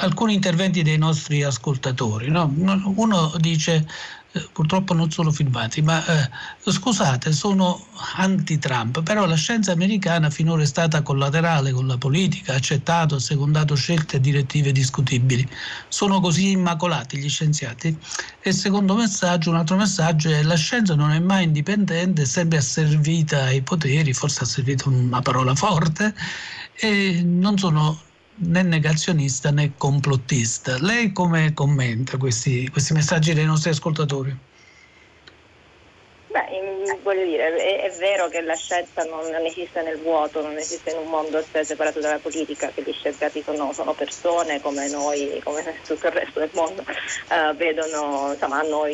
alcuni 0.00 0.34
interventi 0.34 0.82
dei 0.82 0.98
nostri 0.98 1.42
ascoltatori. 1.42 2.28
No? 2.28 2.52
Uno 2.96 3.32
dice 3.38 3.76
eh, 3.76 3.84
purtroppo 4.52 4.94
non 4.94 5.10
sono 5.10 5.32
filmati, 5.32 5.82
ma 5.82 6.04
eh, 6.06 6.30
scusate, 6.70 7.32
sono 7.32 7.84
anti-Trump, 8.16 9.02
però 9.02 9.26
la 9.26 9.34
scienza 9.34 9.72
americana 9.72 10.30
finora 10.30 10.62
è 10.62 10.66
stata 10.66 11.02
collaterale 11.02 11.72
con 11.72 11.86
la 11.86 11.98
politica, 11.98 12.52
ha 12.52 12.56
accettato, 12.56 13.16
ha 13.16 13.20
secondato 13.20 13.74
scelte 13.74 14.16
e 14.16 14.20
direttive 14.20 14.72
discutibili. 14.72 15.48
Sono 15.88 16.20
così 16.20 16.50
immacolati 16.50 17.18
gli 17.18 17.28
scienziati? 17.28 17.96
E 18.40 18.52
secondo 18.52 18.94
messaggio, 18.94 19.50
un 19.50 19.56
altro 19.56 19.76
messaggio 19.76 20.30
è 20.30 20.42
la 20.42 20.56
scienza 20.56 20.94
non 20.94 21.10
è 21.10 21.18
mai 21.18 21.44
indipendente, 21.44 22.22
è 22.22 22.26
sempre 22.26 22.58
asservita 22.58 23.44
ai 23.44 23.62
poteri, 23.62 24.12
forse 24.12 24.44
ha 24.44 24.46
servito 24.46 24.88
una 24.88 25.20
parola 25.20 25.54
forte, 25.54 26.14
e 26.74 27.22
non 27.24 27.58
sono 27.58 28.08
né 28.40 28.62
negazionista 28.62 29.50
né 29.50 29.72
complottista. 29.78 30.78
Lei 30.80 31.12
come 31.12 31.52
commenta 31.54 32.16
questi, 32.16 32.68
questi 32.68 32.92
messaggi 32.92 33.34
dei 33.34 33.44
nostri 33.44 33.70
ascoltatori? 33.70 34.34
Beh, 36.28 36.98
voglio 37.02 37.24
dire, 37.24 37.56
è, 37.56 37.82
è, 37.82 37.90
vero 37.98 38.28
che 38.28 38.40
la 38.40 38.54
scienza 38.54 39.02
non, 39.02 39.24
esiste 39.44 39.82
nel 39.82 39.98
vuoto, 39.98 40.40
non 40.40 40.56
esiste 40.56 40.90
in 40.90 40.98
un 40.98 41.08
mondo 41.08 41.44
separato 41.50 41.98
dalla 42.00 42.18
politica, 42.18 42.70
che 42.72 42.82
gli 42.82 42.92
scienziati 42.92 43.42
sono, 43.42 43.72
sono 43.72 43.94
persone 43.94 44.60
come 44.60 44.88
noi, 44.88 45.40
come 45.42 45.62
tutto 45.84 46.06
il 46.06 46.12
resto 46.12 46.38
del 46.38 46.50
mondo, 46.52 46.82
uh, 46.82 47.54
vedono, 47.56 48.32
insomma, 48.32 48.60
hanno 48.60 48.86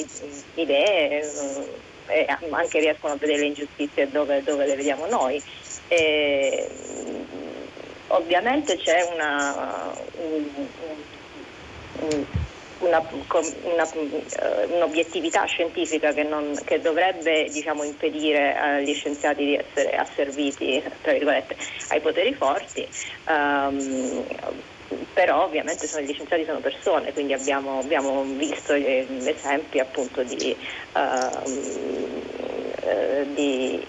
idee 0.54 1.26
uh, 1.26 1.68
e 2.08 2.26
anche 2.50 2.80
riescono 2.80 3.12
a 3.12 3.16
vedere 3.16 3.40
le 3.40 3.46
ingiustizie 3.46 4.10
dove, 4.10 4.42
dove 4.42 4.66
le 4.66 4.76
vediamo 4.76 5.06
noi. 5.06 5.42
E, 5.88 6.68
ovviamente 8.08 8.76
c'è 8.76 9.02
una, 9.12 9.92
un, 10.16 10.48
un, 12.00 12.24
una, 12.78 13.02
una, 13.62 13.88
eh, 13.92 14.64
un'obiettività 14.74 15.44
scientifica 15.44 16.12
che, 16.12 16.22
non, 16.22 16.58
che 16.64 16.80
dovrebbe 16.80 17.48
diciamo, 17.50 17.82
impedire 17.84 18.54
agli 18.56 18.94
scienziati 18.94 19.44
di 19.44 19.56
essere 19.56 19.96
asserviti 19.96 20.82
ai 21.88 22.00
poteri 22.00 22.34
forti. 22.34 22.86
Um, 23.28 24.24
però 25.12 25.44
ovviamente 25.44 25.86
sono, 25.86 26.04
gli 26.04 26.12
scienziati 26.12 26.44
sono 26.44 26.60
persone, 26.60 27.12
quindi 27.12 27.32
abbiamo, 27.32 27.80
abbiamo 27.80 28.22
visto 28.22 28.72
esempi 28.72 29.80
appunto 29.80 30.22
di, 30.22 30.56
uh, 30.92 31.42
di 33.34 33.84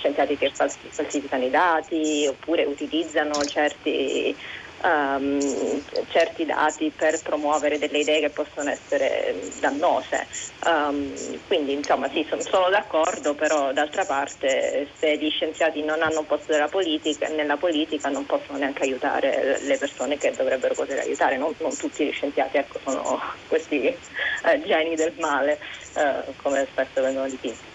scienziati 0.00 0.36
che 0.36 0.50
falsificano 0.54 1.44
i 1.44 1.50
dati 1.50 2.26
oppure 2.28 2.64
utilizzano 2.64 3.44
certi 3.44 4.36
um, 4.82 5.82
certi 6.08 6.44
dati 6.44 6.92
per 6.94 7.20
promuovere 7.22 7.78
delle 7.78 7.98
idee 7.98 8.20
che 8.20 8.30
possono 8.30 8.70
essere 8.70 9.34
dannose. 9.60 10.26
Um, 10.64 11.12
quindi 11.46 11.72
insomma 11.72 12.08
sì, 12.10 12.24
sono, 12.28 12.42
sono, 12.42 12.68
d'accordo, 12.68 13.34
però 13.34 13.72
d'altra 13.72 14.04
parte 14.04 14.88
se 14.98 15.16
gli 15.16 15.30
scienziati 15.30 15.82
non 15.82 16.02
hanno 16.02 16.20
un 16.20 16.26
posto 16.26 16.48
politica, 16.70 17.28
nella 17.28 17.56
politica 17.56 18.08
non 18.08 18.26
possono 18.26 18.58
neanche 18.58 18.82
aiutare 18.82 19.58
le 19.62 19.76
persone 19.78 20.18
che 20.18 20.32
dovrebbero 20.36 20.74
poter 20.74 20.98
aiutare, 20.98 21.36
non, 21.36 21.54
non 21.58 21.76
tutti 21.76 22.04
gli 22.04 22.12
scienziati 22.12 22.58
ecco, 22.58 22.78
sono 22.84 23.20
questi 23.48 23.86
eh, 23.86 24.62
geni 24.64 24.94
del 24.96 25.14
male, 25.18 25.58
eh, 25.94 26.32
come 26.36 26.66
spesso 26.70 27.00
vengono 27.02 27.28
dipinti. 27.28 27.68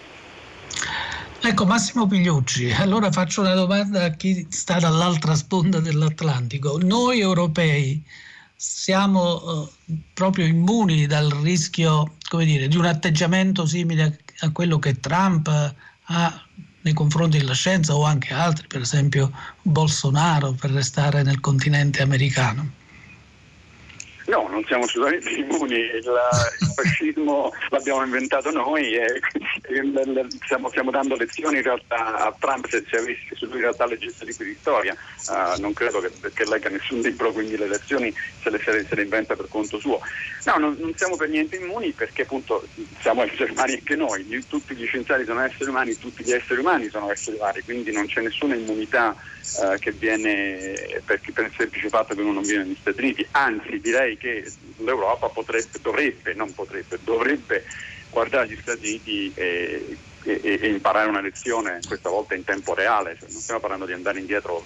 Ecco 1.40 1.66
Massimo 1.66 2.06
Pigliucci, 2.06 2.72
allora 2.72 3.12
faccio 3.12 3.42
una 3.42 3.54
domanda 3.54 4.04
a 4.04 4.10
chi 4.10 4.46
sta 4.50 4.78
dall'altra 4.78 5.34
sponda 5.34 5.78
dell'Atlantico. 5.80 6.78
Noi 6.82 7.20
europei 7.20 8.02
siamo 8.56 9.68
eh, 9.68 9.94
proprio 10.12 10.46
immuni 10.46 11.06
dal 11.06 11.30
rischio 11.42 12.14
dire, 12.30 12.68
di 12.68 12.76
un 12.76 12.86
atteggiamento 12.86 13.66
simile 13.66 14.20
a 14.40 14.50
quello 14.50 14.78
che 14.78 14.98
Trump 14.98 15.48
ha 15.48 16.44
nei 16.80 16.94
confronti 16.94 17.38
della 17.38 17.54
scienza 17.54 17.94
o 17.94 18.04
anche 18.04 18.32
altri, 18.32 18.66
per 18.66 18.80
esempio 18.80 19.30
Bolsonaro 19.62 20.52
per 20.52 20.70
restare 20.70 21.22
nel 21.22 21.40
continente 21.40 22.00
americano? 22.00 22.70
No, 24.26 24.45
non 24.56 24.64
siamo 24.64 24.84
assolutamente 24.84 25.30
immuni, 25.36 25.74
il, 25.74 26.02
il 26.02 26.72
fascismo 26.74 27.52
l'abbiamo 27.68 28.02
inventato 28.02 28.50
noi 28.50 28.94
e, 28.94 29.20
e 29.62 30.26
stiamo, 30.44 30.68
stiamo, 30.70 30.90
dando 30.90 31.16
lezioni 31.16 31.56
in 31.56 31.62
realtà 31.62 32.26
a 32.26 32.34
Trump 32.38 32.66
se, 32.68 32.84
se, 32.88 32.96
avessi, 32.96 33.28
se 33.34 33.44
lui 33.46 33.56
in 33.56 33.60
realtà 33.62 33.86
leggesse 33.86 34.24
libri 34.24 34.46
di 34.46 34.56
storia, 34.58 34.96
uh, 35.28 35.60
non 35.60 35.72
credo 35.74 36.00
che, 36.00 36.10
che, 36.32 36.44
legga 36.46 36.70
nessun 36.70 37.00
libro, 37.00 37.32
quindi 37.32 37.56
le 37.56 37.68
lezioni 37.68 38.14
se 38.42 38.50
le, 38.50 38.58
se 38.58 38.94
le 38.94 39.02
inventa 39.02 39.36
per 39.36 39.46
conto 39.48 39.78
suo. 39.78 40.00
No, 40.44 40.56
non, 40.58 40.76
non, 40.78 40.94
siamo 40.96 41.16
per 41.16 41.28
niente 41.28 41.56
immuni 41.56 41.90
perché 41.90 42.22
appunto 42.22 42.66
siamo 43.00 43.22
esseri 43.22 43.50
umani 43.50 43.72
anche 43.74 43.96
noi, 43.96 44.44
tutti 44.48 44.74
gli 44.74 44.86
scienziati 44.86 45.24
sono 45.24 45.40
esseri 45.40 45.68
umani, 45.68 45.98
tutti 45.98 46.24
gli 46.24 46.32
esseri 46.32 46.60
umani 46.60 46.88
sono 46.88 47.10
esseri 47.10 47.36
umani, 47.36 47.60
quindi 47.62 47.92
non 47.92 48.06
c'è 48.06 48.22
nessuna 48.22 48.54
immunità 48.54 49.14
uh, 49.60 49.76
che 49.78 49.90
viene 49.92 51.00
per, 51.04 51.20
per 51.32 51.44
il 51.44 51.52
semplice 51.56 51.88
fatto 51.88 52.14
che 52.14 52.20
uno 52.20 52.32
non 52.32 52.42
viene 52.42 52.64
negli 52.64 52.76
Stati 52.80 53.00
Uniti, 53.00 53.26
anzi 53.32 53.80
direi 53.80 54.16
che 54.16 54.45
l'Europa 54.78 55.28
potrebbe, 55.28 55.78
dovrebbe, 55.80 56.34
non 56.34 56.52
potrebbe, 56.54 56.98
dovrebbe 57.02 57.64
guardare 58.10 58.48
gli 58.48 58.58
Stati 58.60 58.86
Uniti 58.86 59.32
e, 59.34 59.96
e, 60.22 60.40
e, 60.42 60.68
imparare 60.68 61.08
una 61.08 61.20
lezione, 61.20 61.80
questa 61.86 62.08
volta 62.08 62.34
in 62.34 62.44
tempo 62.44 62.74
reale, 62.74 63.16
cioè, 63.18 63.28
non 63.30 63.40
stiamo 63.40 63.60
parlando 63.60 63.86
di 63.86 63.92
andare 63.92 64.18
indietro 64.18 64.64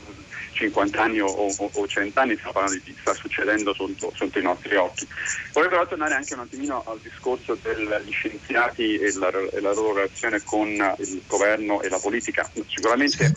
50 0.52 1.02
anni 1.02 1.20
o, 1.20 1.26
o, 1.26 1.70
o 1.72 1.86
100 1.86 2.20
anni, 2.20 2.34
stiamo 2.34 2.52
parlando 2.52 2.78
di 2.78 2.92
che 2.92 3.00
sta 3.00 3.14
succedendo 3.14 3.74
sotto, 3.74 4.12
sotto, 4.14 4.38
i 4.38 4.42
nostri 4.42 4.76
occhi. 4.76 5.06
Vorrei 5.52 5.70
però 5.70 5.86
tornare 5.86 6.14
anche 6.14 6.34
un 6.34 6.40
attimino 6.40 6.84
al 6.86 6.98
discorso 7.00 7.58
degli 7.60 8.12
scienziati 8.12 8.98
e 8.98 9.12
la, 9.14 9.30
e 9.30 9.60
la 9.60 9.72
loro 9.72 9.94
relazione 9.94 10.42
con 10.42 10.68
il 10.68 11.22
governo 11.26 11.82
e 11.82 11.88
la 11.88 11.98
politica. 11.98 12.48
Sicuramente 12.66 13.34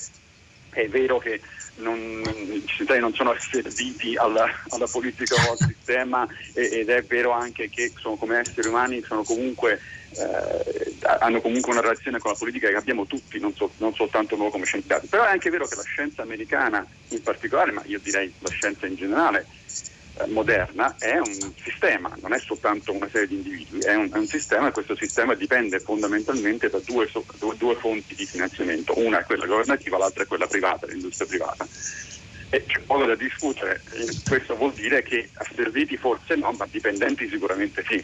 è 0.73 0.87
vero 0.89 1.19
che 1.19 1.39
non, 1.75 2.21
i 2.51 2.63
cittadini 2.65 2.99
non 3.05 3.13
sono 3.13 3.35
serviti 3.39 4.15
alla, 4.15 4.45
alla 4.69 4.87
politica 4.87 5.35
o 5.35 5.51
al 5.51 5.57
sistema 5.57 6.27
ed 6.53 6.89
è 6.89 7.01
vero 7.03 7.31
anche 7.31 7.69
che 7.69 7.91
sono, 7.97 8.15
come 8.15 8.39
esseri 8.39 8.67
umani 8.67 9.01
comunque, 9.01 9.79
eh, 10.11 10.95
hanno 11.19 11.41
comunque 11.41 11.71
una 11.71 11.81
relazione 11.81 12.19
con 12.19 12.31
la 12.31 12.37
politica 12.37 12.67
che 12.69 12.75
abbiamo 12.75 13.05
tutti, 13.05 13.39
non, 13.39 13.55
so, 13.55 13.71
non 13.77 13.93
soltanto 13.93 14.35
noi 14.35 14.51
come 14.51 14.65
scienziati. 14.65 15.07
Però 15.07 15.23
è 15.23 15.29
anche 15.29 15.49
vero 15.49 15.65
che 15.65 15.75
la 15.75 15.83
scienza 15.83 16.21
americana 16.21 16.85
in 17.09 17.21
particolare, 17.21 17.71
ma 17.71 17.81
io 17.85 17.99
direi 17.99 18.31
la 18.39 18.49
scienza 18.49 18.85
in 18.85 18.95
generale, 18.95 19.47
moderna 20.27 20.95
è 20.97 21.17
un 21.17 21.53
sistema, 21.61 22.11
non 22.21 22.33
è 22.33 22.39
soltanto 22.39 22.93
una 22.93 23.09
serie 23.11 23.27
di 23.27 23.35
individui, 23.35 23.79
è 23.79 23.95
un, 23.95 24.09
è 24.11 24.17
un 24.17 24.27
sistema 24.27 24.67
e 24.67 24.71
questo 24.71 24.95
sistema 24.95 25.33
dipende 25.33 25.79
fondamentalmente 25.79 26.69
da 26.69 26.79
due, 26.85 27.09
due, 27.39 27.55
due, 27.57 27.75
fonti 27.75 28.15
di 28.15 28.25
finanziamento, 28.25 28.97
una 28.97 29.19
è 29.19 29.23
quella 29.23 29.45
governativa, 29.45 29.97
l'altra 29.97 30.23
è 30.23 30.27
quella 30.27 30.47
privata, 30.47 30.85
l'industria 30.87 31.27
privata. 31.27 31.67
E 32.49 32.65
c'è 32.67 32.79
poco 32.81 33.05
da 33.05 33.15
discutere, 33.15 33.81
questo 34.27 34.55
vuol 34.55 34.73
dire 34.73 35.01
che 35.01 35.29
asserviti 35.33 35.97
forse 35.97 36.35
no, 36.35 36.51
ma 36.51 36.67
dipendenti 36.69 37.27
sicuramente 37.27 37.83
sì. 37.87 38.03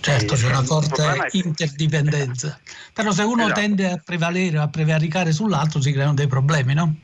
Certo, 0.00 0.34
c'è 0.34 0.48
una 0.48 0.62
forte 0.62 1.28
interdipendenza, 1.32 2.60
però 2.92 3.10
se 3.10 3.22
uno 3.22 3.44
esatto. 3.44 3.60
tende 3.60 3.90
a 3.90 3.96
prevalere, 4.04 4.58
a 4.58 4.68
prevaricare 4.68 5.32
sull'altro 5.32 5.80
si 5.80 5.92
creano 5.92 6.12
dei 6.12 6.26
problemi, 6.26 6.74
no? 6.74 6.96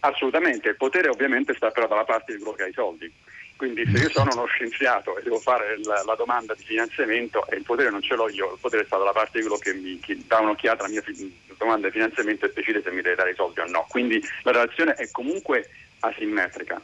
Assolutamente, 0.00 0.68
il 0.68 0.76
potere 0.76 1.08
ovviamente 1.08 1.54
sta 1.54 1.70
però 1.70 1.88
dalla 1.88 2.04
parte 2.04 2.32
di 2.32 2.38
quello 2.38 2.56
che 2.56 2.62
ha 2.64 2.66
i 2.68 2.72
soldi. 2.72 3.12
Quindi 3.56 3.84
se 3.90 3.98
io 3.98 4.10
sono 4.10 4.30
uno 4.34 4.46
scienziato 4.46 5.18
e 5.18 5.22
devo 5.22 5.40
fare 5.40 5.80
la, 5.82 6.04
la, 6.04 6.14
domanda 6.14 6.54
di 6.54 6.62
finanziamento 6.62 7.44
e 7.48 7.56
il 7.56 7.64
potere 7.64 7.90
non 7.90 8.00
ce 8.00 8.14
l'ho 8.14 8.28
io, 8.28 8.52
il 8.52 8.58
potere 8.60 8.84
sta 8.84 8.96
dalla 8.96 9.10
parte 9.10 9.40
di 9.40 9.44
quello 9.44 9.58
che 9.58 9.74
mi 9.74 9.98
che 9.98 10.16
dà 10.28 10.38
un'occhiata 10.38 10.84
alla 10.84 10.92
mia 10.92 11.02
fi- 11.02 11.36
domanda 11.56 11.88
di 11.88 11.92
finanziamento 11.94 12.46
e 12.46 12.52
decide 12.54 12.80
se 12.82 12.90
mi 12.92 13.02
deve 13.02 13.16
dare 13.16 13.32
i 13.32 13.34
soldi 13.34 13.58
o 13.58 13.66
no. 13.66 13.84
Quindi 13.88 14.22
la 14.42 14.52
relazione 14.52 14.94
è 14.94 15.10
comunque 15.10 15.68
asimmetrica. 15.98 16.80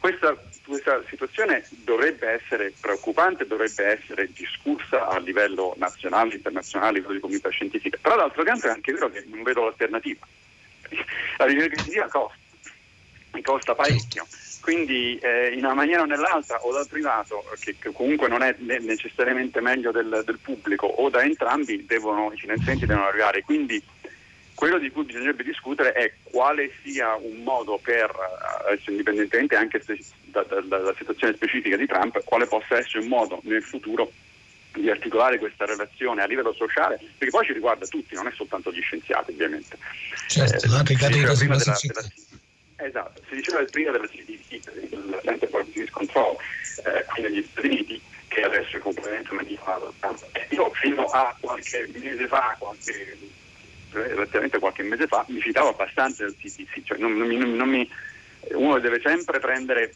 Questa, 0.00 0.36
questa 0.66 1.00
situazione 1.08 1.64
dovrebbe 1.84 2.28
essere 2.28 2.72
preoccupante, 2.80 3.46
dovrebbe 3.46 3.84
essere 3.84 4.28
discussa 4.32 5.06
a 5.06 5.18
livello 5.18 5.74
nazionale, 5.78 6.34
internazionale, 6.34 6.90
a 6.90 6.94
livello 6.94 7.14
di 7.14 7.20
comunità 7.20 7.48
scientifica. 7.50 7.98
Però 8.00 8.16
d'altro 8.16 8.42
canto 8.42 8.66
è 8.66 8.70
anche 8.70 8.92
vero 8.92 9.08
che 9.10 9.24
non 9.28 9.44
vedo 9.44 9.62
l'alternativa. 9.62 10.26
La 11.38 11.44
ricerca 11.44 11.74
scientifica 11.74 12.08
costa, 12.08 12.36
costa 13.42 13.74
parecchio 13.74 14.26
quindi 14.66 15.16
eh, 15.18 15.52
in 15.52 15.64
una 15.64 15.74
maniera 15.74 16.02
o 16.02 16.06
nell'altra 16.06 16.58
o 16.62 16.72
dal 16.72 16.88
privato, 16.88 17.44
che, 17.60 17.76
che 17.78 17.92
comunque 17.92 18.26
non 18.26 18.42
è 18.42 18.56
necessariamente 18.58 19.60
meglio 19.60 19.92
del, 19.92 20.24
del, 20.26 20.40
pubblico, 20.42 20.88
o 20.88 21.08
da 21.08 21.22
entrambi 21.22 21.86
devono, 21.86 22.32
i 22.32 22.36
finanziamenti 22.36 22.84
devono 22.84 23.06
arrivare. 23.06 23.42
Quindi 23.42 23.80
quello 24.54 24.80
di 24.80 24.90
cui 24.90 25.04
bisognerebbe 25.04 25.44
discutere 25.44 25.92
è 25.92 26.14
quale 26.24 26.72
sia 26.82 27.14
un 27.14 27.44
modo 27.44 27.78
per, 27.80 28.10
eh, 28.68 28.90
indipendentemente 28.90 29.54
anche 29.54 29.80
se, 29.80 30.00
da, 30.24 30.42
da, 30.42 30.60
dalla 30.62 30.94
situazione 30.98 31.36
specifica 31.36 31.76
di 31.76 31.86
Trump, 31.86 32.24
quale 32.24 32.46
possa 32.46 32.76
essere 32.76 33.04
un 33.04 33.08
modo 33.08 33.38
nel 33.44 33.62
futuro 33.62 34.10
di 34.72 34.90
articolare 34.90 35.38
questa 35.38 35.64
relazione 35.64 36.22
a 36.22 36.26
livello 36.26 36.52
sociale, 36.52 36.98
perché 37.16 37.30
poi 37.30 37.46
ci 37.46 37.52
riguarda 37.52 37.86
tutti, 37.86 38.16
non 38.16 38.26
è 38.26 38.32
soltanto 38.34 38.72
gli 38.72 38.80
scienziati 38.80 39.30
ovviamente. 39.30 39.78
Certo, 40.26 40.66
eh, 40.66 40.68
la 40.70 40.82
ricarica 40.84 41.34
sulla 41.34 41.58
società. 41.60 42.00
Esatto, 42.76 43.22
si 43.28 43.36
diceva 43.36 43.64
prima 43.64 43.90
della 43.90 44.06
CDC, 44.06 44.52
il 44.90 45.20
Center 45.22 45.48
for 45.48 45.64
Disease 45.64 45.90
Control, 45.90 46.36
eh, 46.84 47.04
qui 47.06 47.22
negli 47.22 47.46
Stati 47.50 47.66
Uniti, 47.66 48.02
che 48.28 48.42
adesso 48.42 48.76
è 48.76 48.80
completamente 48.80 49.32
manipolato. 49.32 49.94
Io 50.50 50.70
fino 50.74 51.04
a 51.06 51.34
qualche 51.40 51.88
mese 51.94 52.26
fa, 52.26 52.54
qualche, 52.58 53.16
relativamente 53.92 54.58
qualche 54.58 54.82
mese 54.82 55.06
fa, 55.06 55.24
mi 55.28 55.40
citavo 55.40 55.70
abbastanza 55.70 56.24
il 56.24 56.36
CDC, 56.36 56.82
cioè 56.84 56.98
non, 56.98 57.16
non, 57.16 57.28
non 57.28 57.68
mi, 57.68 57.90
uno 58.52 58.78
deve 58.78 59.00
sempre 59.00 59.40
prendere 59.40 59.94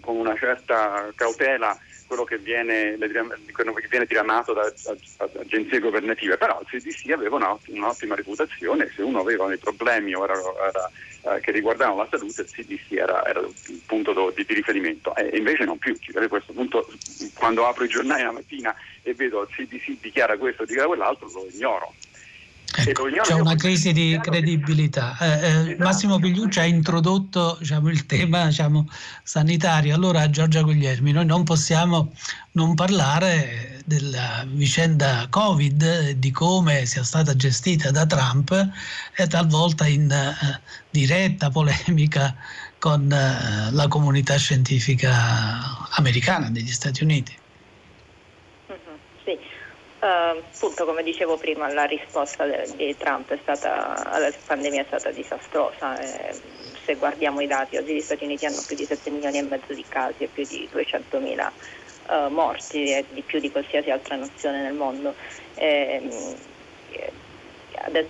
con 0.00 0.16
una 0.16 0.36
certa 0.36 1.12
cautela 1.14 1.78
quello 2.10 2.24
che 2.24 2.38
viene, 2.38 2.98
quello 3.52 3.72
che 3.72 3.86
viene 3.88 4.04
diramato 4.04 4.52
da, 4.52 4.72
agenzie 5.38 5.78
governative, 5.78 6.36
però 6.38 6.60
il 6.60 6.66
CDC 6.66 7.08
aveva 7.12 7.36
un'ottima 7.36 8.16
reputazione, 8.16 8.90
se 8.92 9.02
uno 9.02 9.20
aveva 9.20 9.46
dei 9.46 9.58
problemi 9.58 10.10
era, 10.12 10.34
era 10.34 10.90
eh, 11.36 11.40
che 11.40 11.52
riguardavano 11.52 11.98
la 11.98 12.08
salute, 12.10 12.42
il 12.42 12.50
CDC 12.50 12.98
era, 12.98 13.24
era 13.24 13.38
il 13.38 13.80
punto 13.86 14.32
di, 14.34 14.44
di, 14.44 14.54
riferimento 14.54 15.14
e 15.14 15.36
invece 15.36 15.64
non 15.64 15.78
più. 15.78 15.96
A 16.14 16.26
questo 16.26 16.52
punto, 16.52 16.84
quando 17.34 17.64
apro 17.68 17.84
i 17.84 17.88
giornali 17.88 18.24
la 18.24 18.32
mattina 18.32 18.74
e 19.04 19.14
vedo 19.14 19.42
il 19.42 19.48
CDC 19.48 20.00
dichiara 20.00 20.36
questo, 20.36 20.64
dichiara 20.64 20.88
quell'altro, 20.88 21.30
lo 21.32 21.46
ignoro. 21.52 21.94
Ecco, 22.76 23.04
c'è 23.22 23.34
una 23.34 23.56
crisi 23.56 23.92
di 23.92 24.18
credibilità. 24.22 25.16
Eh, 25.18 25.26
eh, 25.26 25.48
esatto. 25.70 25.82
Massimo 25.82 26.18
Pigliucci 26.18 26.60
ha 26.60 26.64
introdotto 26.64 27.56
diciamo, 27.58 27.88
il 27.90 28.06
tema 28.06 28.46
diciamo, 28.46 28.88
sanitario. 29.24 29.94
Allora, 29.94 30.30
Giorgia 30.30 30.62
Guglielmi, 30.62 31.10
noi 31.10 31.26
non 31.26 31.42
possiamo 31.42 32.12
non 32.52 32.74
parlare 32.74 33.82
della 33.84 34.44
vicenda 34.46 35.26
Covid, 35.28 36.10
di 36.10 36.30
come 36.30 36.86
sia 36.86 37.02
stata 37.02 37.34
gestita 37.34 37.90
da 37.90 38.06
Trump 38.06 38.68
e 39.16 39.26
talvolta 39.26 39.86
in 39.86 40.10
eh, 40.10 40.60
diretta 40.90 41.50
polemica 41.50 42.36
con 42.78 43.10
eh, 43.12 43.70
la 43.72 43.88
comunità 43.88 44.36
scientifica 44.36 45.88
americana 45.96 46.50
degli 46.50 46.70
Stati 46.70 47.02
Uniti. 47.02 47.39
Uh, 50.00 50.38
appunto, 50.38 50.86
come 50.86 51.02
dicevo 51.02 51.36
prima, 51.36 51.70
la 51.70 51.84
risposta 51.84 52.46
di 52.46 52.96
Trump 52.96 53.36
stata, 53.42 54.10
alla 54.10 54.32
pandemia 54.46 54.80
è 54.80 54.84
stata 54.86 55.10
disastrosa. 55.10 55.98
Eh, 55.98 56.34
se 56.84 56.94
guardiamo 56.94 57.40
i 57.42 57.46
dati, 57.46 57.76
oggi 57.76 57.94
gli 57.94 58.00
Stati 58.00 58.24
Uniti 58.24 58.46
hanno 58.46 58.62
più 58.66 58.76
di 58.76 58.86
7 58.86 59.10
milioni 59.10 59.36
e 59.36 59.42
mezzo 59.42 59.74
di 59.74 59.84
casi 59.86 60.24
e 60.24 60.28
più 60.28 60.46
di 60.46 60.66
200 60.70 61.18
mila 61.18 61.52
uh, 62.08 62.30
morti, 62.30 62.90
e 62.92 63.04
di 63.10 63.20
più 63.20 63.40
di 63.40 63.50
qualsiasi 63.50 63.90
altra 63.90 64.16
nazione 64.16 64.62
nel 64.62 64.72
mondo. 64.72 65.14
Eh, 65.56 66.36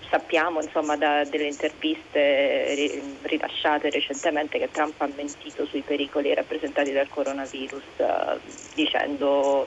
sappiamo 0.08 0.60
insomma, 0.62 0.96
da 0.96 1.24
delle 1.24 1.46
interviste 1.46 2.92
rilasciate 3.22 3.90
recentemente 3.90 4.58
che 4.58 4.70
Trump 4.70 5.00
ha 5.00 5.08
mentito 5.14 5.66
sui 5.66 5.82
pericoli 5.82 6.34
rappresentati 6.34 6.92
dal 6.92 7.08
coronavirus 7.08 7.82
uh, 7.96 8.38
dicendo 8.74 9.66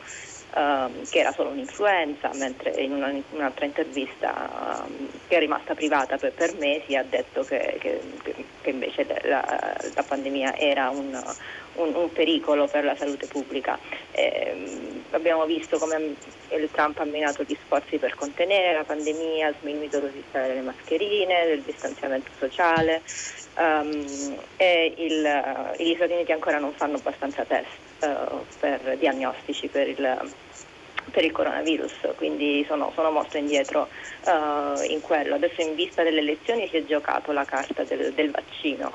um, 0.56 1.10
che 1.10 1.20
era 1.20 1.32
solo 1.32 1.50
un'influenza, 1.50 2.32
mentre 2.36 2.72
in, 2.72 2.94
una, 2.94 3.14
un'altra 3.32 3.66
intervista 3.66 4.84
um, 4.86 5.10
che 5.28 5.36
è 5.36 5.40
rimasta 5.40 5.74
privata 5.74 6.18
per, 6.18 6.34
per 6.34 6.56
mesi 6.58 6.96
ha 6.96 7.04
detto 7.04 7.44
che, 7.44 7.78
che, 7.80 8.00
che 8.62 8.70
invece 8.70 9.06
la, 9.24 9.76
la, 9.96 10.04
pandemia 10.04 10.56
era 10.58 10.90
un, 10.90 11.22
un, 11.76 11.96
un, 11.96 12.12
pericolo 12.12 12.68
per 12.68 12.84
la 12.84 12.96
salute 12.96 13.28
pubblica. 13.28 13.78
Eh, 14.12 15.02
abbiamo 15.12 15.46
visto 15.46 15.78
come 15.78 16.16
il 16.50 16.70
Trump 16.72 17.00
ha 17.00 17.06
minato 17.06 17.44
gli 17.44 17.58
sforzi 17.66 17.98
per 17.98 18.16
contenere 18.16 18.74
la 18.74 18.84
pandemia, 18.84 19.48
ha 19.48 19.54
sminuito 19.60 20.00
l'esistenza 20.00 20.48
delle 20.48 20.62
mascherine, 20.62 21.46
del 21.46 21.62
distanziamento 21.62 22.30
sociale 22.38 23.02
um, 23.58 24.38
e 24.58 24.94
il, 24.98 25.76
gli 25.78 25.96
Stati 25.96 26.14
Uniti 26.14 26.32
ancora 26.32 26.60
non 26.60 26.74
fanno 26.74 26.98
abbastanza 26.98 27.44
test 27.44 27.83
per 28.60 28.98
diagnostici 28.98 29.68
per 29.68 29.88
il, 29.88 30.32
per 31.12 31.24
il 31.24 31.32
coronavirus, 31.32 32.14
quindi 32.16 32.66
sono, 32.68 32.92
sono 32.96 33.12
molto 33.12 33.38
indietro 33.38 33.88
uh, 34.26 34.82
in 34.90 35.02
quello. 35.02 35.36
Adesso 35.36 35.62
in 35.62 35.76
vista 35.76 36.04
delle 36.04 36.20
elezioni 36.20 36.68
si 36.70 36.78
è 36.78 36.86
giocato 36.86 37.32
la 37.32 37.46
carta 37.46 37.84
del, 37.84 38.14
del 38.14 38.32
vaccino. 38.32 38.92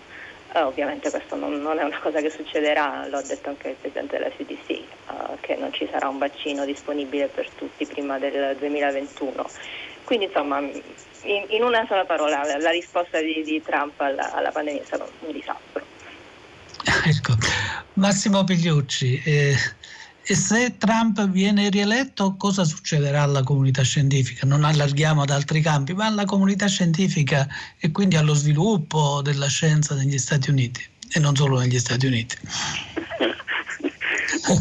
Uh, 0.55 0.61
ovviamente 0.61 1.11
questo 1.11 1.37
non, 1.37 1.61
non, 1.61 1.79
è 1.79 1.85
una 1.85 1.99
cosa 2.01 2.21
che 2.21 2.31
succederà, 2.31 3.07
lo 3.09 3.19
ha 3.19 3.23
detto 3.23 3.51
anche 3.51 3.69
il 3.69 3.75
Presidente 3.75 4.17
della 4.17 4.31
CDC, 4.31 4.81
uh, 5.09 5.37
che 5.41 5.57
non 5.57 5.73
ci 5.73 5.87
sarà 5.91 6.09
un 6.09 6.19
vaccino 6.19 6.65
disponibile 6.65 7.27
per 7.27 7.49
tutti 7.51 7.85
prima 7.87 8.19
del 8.19 8.57
2021. 8.57 9.47
Quindi 10.05 10.25
insomma, 10.25 10.59
in, 10.59 11.45
in 11.49 11.63
una 11.63 11.85
sola 11.87 12.07
parola, 12.07 12.43
la, 12.45 12.57
la 12.57 12.71
risposta 12.71 13.21
di, 13.21 13.43
di 13.43 13.61
Trump 13.63 14.01
alla, 14.01 14.33
alla, 14.33 14.51
pandemia 14.51 14.81
è 14.81 14.85
stata 14.85 15.07
un 15.21 15.33
disastro. 15.33 15.85
Ecco, 17.05 17.37
Massimo 17.95 18.45
Pigliucci, 18.45 19.21
eh, 19.25 19.57
e 20.23 20.35
se 20.35 20.77
Trump 20.79 21.27
viene 21.29 21.71
rieletto, 21.71 22.37
cosa 22.37 22.65
succederà 22.65 23.23
alla 23.23 23.43
comunità 23.43 23.83
scientifica? 23.83 24.47
Non 24.47 24.65
allarghiamo 24.65 25.23
ad 25.23 25.31
altri 25.31 25.61
campi, 25.61 25.95
ma 25.95 26.07
alla 26.07 26.25
comunità 26.25 26.67
scientifica 26.67 27.47
e 27.79 27.91
quindi 27.91 28.17
allo 28.17 28.35
sviluppo 28.35 29.23
della 29.23 29.49
scienza 29.49 29.95
negli 29.95 30.19
Stati 30.19 30.51
Uniti 30.51 30.85
e 31.13 31.19
non 31.19 31.35
solo 31.35 31.59
negli 31.59 31.79
Stati 31.79 32.07
Uniti. 32.07 32.37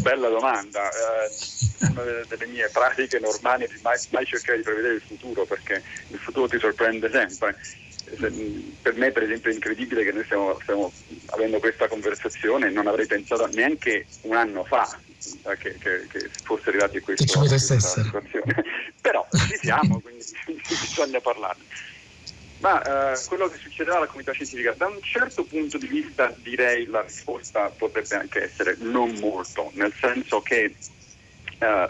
Bella 0.00 0.28
domanda. 0.28 0.88
Eh, 0.88 1.86
una 1.90 2.02
delle 2.28 2.46
mie 2.46 2.68
pratiche 2.72 3.18
normali 3.18 3.64
è 3.64 3.70
mai, 3.82 3.98
mai 4.10 4.24
cercare 4.26 4.58
di 4.58 4.64
prevedere 4.64 4.94
il 4.94 5.02
futuro 5.06 5.44
perché 5.44 5.82
il 6.08 6.18
futuro 6.18 6.48
ti 6.48 6.58
sorprende 6.58 7.10
sempre 7.10 7.56
per 8.16 8.94
me 8.94 9.10
per 9.10 9.22
esempio 9.22 9.50
è 9.50 9.54
incredibile 9.54 10.04
che 10.04 10.12
noi 10.12 10.24
stiamo, 10.24 10.58
stiamo, 10.62 10.92
avendo 11.26 11.58
questa 11.58 11.88
conversazione 11.88 12.70
non 12.70 12.86
avrei 12.86 13.06
pensato 13.06 13.46
neanche 13.46 14.06
un 14.22 14.36
anno 14.36 14.64
fa 14.64 14.98
eh, 15.44 15.56
che, 15.58 15.76
che, 15.78 16.06
che 16.10 16.30
fosse 16.42 16.68
arrivati 16.68 16.98
a 16.98 17.00
questa, 17.02 17.78
situazione. 17.78 18.64
Però 19.00 19.26
ci 19.30 19.58
siamo 19.60 20.00
quindi 20.00 20.24
bisogna 20.68 21.20
parlarne. 21.20 21.64
Ma 22.60 23.12
eh, 23.12 23.18
quello 23.26 23.48
che 23.48 23.56
succederà 23.58 23.96
alla 23.96 24.06
comunità 24.06 24.32
scientifica 24.32 24.72
da 24.72 24.86
un 24.86 25.00
certo 25.00 25.44
punto 25.44 25.78
di 25.78 25.86
vista 25.86 26.34
direi 26.38 26.86
la 26.86 27.02
risposta 27.02 27.68
potrebbe 27.68 28.16
anche 28.16 28.42
essere 28.42 28.76
non 28.80 29.14
molto 29.20 29.70
nel 29.74 29.92
senso 30.00 30.40
che 30.40 30.64
eh, 30.64 30.74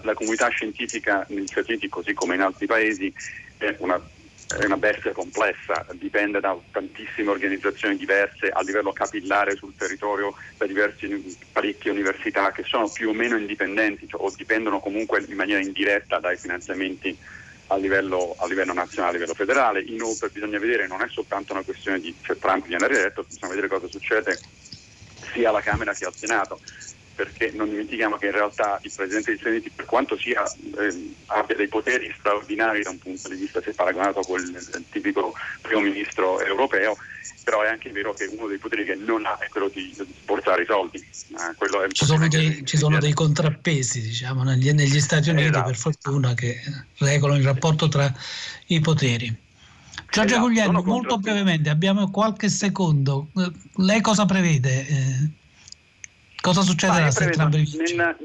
la 0.02 0.14
comunità 0.14 0.48
scientifica 0.48 1.24
negli 1.30 1.46
Stati 1.46 1.70
Uniti 1.70 1.88
così 1.88 2.12
come 2.12 2.34
in 2.34 2.42
altri 2.42 2.66
paesi 2.66 3.12
è 3.56 3.76
una 3.78 3.98
è 4.56 4.64
una 4.64 4.78
bestia 4.78 5.12
complessa, 5.12 5.84
dipende 5.92 6.40
da 6.40 6.58
tantissime 6.70 7.30
organizzazioni 7.30 7.96
diverse 7.96 8.48
a 8.48 8.62
livello 8.62 8.92
capillare 8.92 9.56
sul 9.56 9.74
territorio, 9.76 10.34
da 10.56 10.66
diverse 10.66 11.06
parecchie 11.52 11.90
università 11.90 12.50
che 12.50 12.62
sono 12.64 12.88
più 12.88 13.10
o 13.10 13.12
meno 13.12 13.36
indipendenti 13.36 14.08
cioè, 14.08 14.22
o 14.22 14.32
dipendono 14.34 14.80
comunque 14.80 15.22
in 15.26 15.36
maniera 15.36 15.60
indiretta 15.60 16.18
dai 16.18 16.38
finanziamenti 16.38 17.16
a 17.66 17.76
livello, 17.76 18.36
a 18.38 18.46
livello, 18.46 18.72
nazionale, 18.72 19.10
a 19.10 19.14
livello 19.18 19.34
federale. 19.34 19.82
Inoltre 19.82 20.30
bisogna 20.30 20.58
vedere, 20.58 20.86
non 20.86 21.02
è 21.02 21.08
soltanto 21.08 21.52
una 21.52 21.62
questione 21.62 22.00
di 22.00 22.14
cioè, 22.22 22.38
Trump 22.38 22.66
viene 22.66 22.88
rieletto, 22.88 23.26
bisogna 23.28 23.52
vedere 23.52 23.68
cosa 23.68 23.86
succede 23.88 24.40
sia 25.32 25.50
alla 25.50 25.60
Camera 25.60 25.92
che 25.92 26.06
al 26.06 26.14
Senato 26.14 26.60
perché 27.18 27.50
non 27.52 27.68
dimentichiamo 27.68 28.16
che 28.16 28.26
in 28.26 28.32
realtà 28.32 28.78
il 28.80 28.92
Presidente 28.94 29.32
degli 29.32 29.40
Stati 29.40 29.56
Uniti, 29.56 29.70
per 29.74 29.86
quanto 29.86 30.16
sia, 30.16 30.44
eh, 30.44 31.14
abbia 31.26 31.56
dei 31.56 31.66
poteri 31.66 32.14
straordinari 32.16 32.84
da 32.84 32.90
un 32.90 32.98
punto 32.98 33.28
di 33.28 33.34
vista 33.34 33.60
se 33.60 33.72
paragonato 33.72 34.20
con 34.20 34.38
il 34.38 34.84
tipico 34.88 35.34
primo 35.60 35.80
ministro 35.80 36.40
europeo, 36.40 36.96
però 37.42 37.62
è 37.62 37.70
anche 37.70 37.90
vero 37.90 38.14
che 38.14 38.26
uno 38.26 38.46
dei 38.46 38.58
poteri 38.58 38.84
che 38.84 38.94
non 38.94 39.26
ha 39.26 39.36
è 39.38 39.48
quello 39.48 39.68
di 39.68 39.92
sforzare 40.22 40.62
i 40.62 40.66
soldi. 40.66 40.98
Eh, 40.98 41.92
ci, 41.92 42.04
sono 42.04 42.28
dei, 42.28 42.64
ci 42.64 42.76
sono 42.76 43.00
dei, 43.00 43.12
contrappesi 43.12 44.00
diciamo, 44.00 44.44
negli, 44.44 44.70
negli, 44.70 45.00
Stati 45.00 45.30
Uniti, 45.30 45.48
esatto. 45.48 45.66
per 45.66 45.76
fortuna, 45.76 46.34
che 46.34 46.60
regolano 46.98 47.40
il 47.40 47.44
rapporto 47.44 47.88
tra 47.88 48.14
i 48.66 48.78
poteri. 48.78 49.26
Giorgia 50.08 50.34
esatto, 50.34 50.46
Guglielmo, 50.46 50.82
molto 50.84 51.18
brevemente, 51.18 51.68
abbiamo 51.68 52.12
qualche 52.12 52.48
secondo. 52.48 53.30
Lei 53.74 54.00
cosa 54.02 54.24
prevede? 54.24 55.36
Cosa 56.40 56.62
succederà 56.62 57.10
se 57.10 57.24
entrambi 57.24 57.68
nella, 57.76 58.16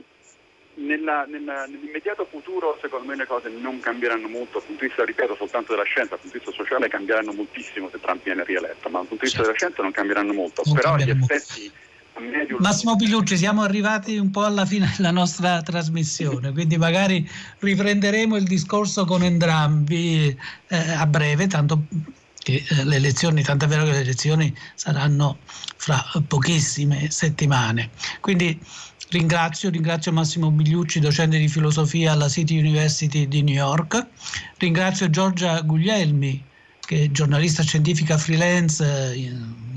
nella, 0.76 1.26
nella, 1.26 1.65
nell'immediato 1.65 2.28
futuro 2.30 2.78
secondo 2.82 3.08
me 3.08 3.15
le 3.15 3.26
cose 3.26 3.49
non 3.49 3.80
cambieranno 3.80 4.28
molto 4.28 4.60
dal 4.60 4.67
punto 4.67 4.82
di 4.82 4.88
vista, 4.88 5.04
ripeto, 5.04 5.36
soltanto 5.36 5.73
della 5.73 5.84
scienza, 5.84 6.12
dal 6.12 6.19
punto 6.19 6.38
di 6.38 6.43
vista 6.43 6.63
sociale 6.63 6.88
cambieranno 6.88 7.34
moltissimo 7.34 7.89
se 7.89 7.99
Trump 7.99 8.23
viene 8.23 8.43
rieletto, 8.43 8.89
ma 8.89 8.99
dal 8.99 9.08
punto 9.08 9.23
di 9.23 9.32
vista 9.32 9.38
certo. 9.38 9.41
della 9.43 9.58
scienza 9.58 9.82
non 9.82 9.91
cambieranno 9.91 10.34
molto. 10.34 10.62
Non 10.65 10.76
Però 10.76 10.95
gli 10.97 11.10
effetti 11.10 11.71
Medio... 12.19 12.58
Massimo 12.60 12.95
Pilucci, 12.95 13.38
siamo 13.38 13.63
arrivati 13.63 14.17
un 14.17 14.30
po' 14.30 14.43
alla 14.43 14.65
fine 14.65 14.91
della 14.95 15.12
nostra 15.12 15.62
trasmissione, 15.62 16.52
quindi 16.52 16.78
magari 16.78 17.28
riprenderemo 17.60 18.36
il 18.36 18.43
discorso 18.43 19.06
con 19.06 19.23
entrambi 19.23 20.28
eh, 20.67 20.91
a 20.91 21.06
breve, 21.08 21.47
tanto 21.47 21.82
che 22.44 22.64
eh, 22.68 22.84
le 22.84 22.98
elezioni, 22.98 23.42
tant'è 23.42 23.66
vero 23.68 23.86
che 23.86 23.92
le 23.92 24.02
elezioni 24.02 24.54
saranno 24.76 25.40
fra 25.78 26.06
pochissime 26.28 27.10
settimane. 27.10 27.90
Quindi 28.20 28.60
ringrazio, 29.10 29.70
ringrazio 29.70 30.12
Massimo 30.12 30.52
Bigliucci, 30.52 31.00
docente 31.00 31.40
di 31.40 31.48
filosofia 31.48 32.12
alla 32.12 32.30
City 32.30 32.60
University 32.60 33.28
di 33.28 33.42
New 33.42 33.56
York, 33.56 34.06
ringrazio 34.58 35.10
Giorgia 35.10 35.62
Guglielmi, 35.62 36.44
che 36.80 37.04
è 37.04 37.12
giornalista 37.12 37.64
scientifica 37.64 38.18
freelance, 38.18 38.84
eh, 38.84 39.32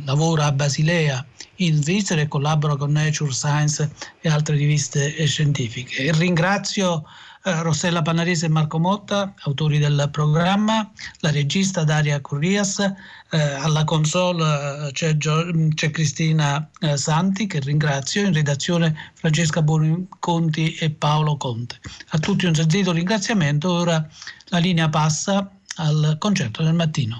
lavora 0.04 0.46
a 0.46 0.52
Basilea 0.52 1.24
in 1.56 1.82
Svizzera 1.82 2.20
e 2.20 2.28
collabora 2.28 2.76
con 2.76 2.92
Nature 2.92 3.32
Science 3.32 3.90
e 4.20 4.28
altre 4.28 4.56
riviste 4.56 5.24
scientifiche. 5.26 6.04
E 6.04 6.12
ringrazio 6.12 7.04
Rossella 7.46 8.02
Panarese 8.02 8.46
e 8.46 8.48
Marco 8.48 8.80
Motta, 8.80 9.32
autori 9.42 9.78
del 9.78 10.08
programma, 10.10 10.90
la 11.20 11.30
regista 11.30 11.84
Daria 11.84 12.20
Currias, 12.20 12.80
eh, 12.80 13.38
alla 13.38 13.84
console 13.84 14.88
eh, 14.88 14.92
c'è, 14.92 15.16
c'è, 15.16 15.90
Cristina 15.92 16.68
eh, 16.80 16.96
Santi 16.96 17.46
che 17.46 17.60
ringrazio, 17.60 18.26
in 18.26 18.32
redazione 18.32 19.12
Francesca 19.14 19.62
Buoniconti 19.62 20.74
e 20.74 20.90
Paolo 20.90 21.36
Conte. 21.36 21.78
A 22.08 22.18
tutti 22.18 22.46
un 22.46 22.54
sentito 22.54 22.90
ringraziamento, 22.90 23.70
ora 23.70 24.04
la 24.46 24.58
linea 24.58 24.88
passa 24.88 25.48
al 25.76 26.16
concerto 26.18 26.64
del 26.64 26.74
mattino. 26.74 27.14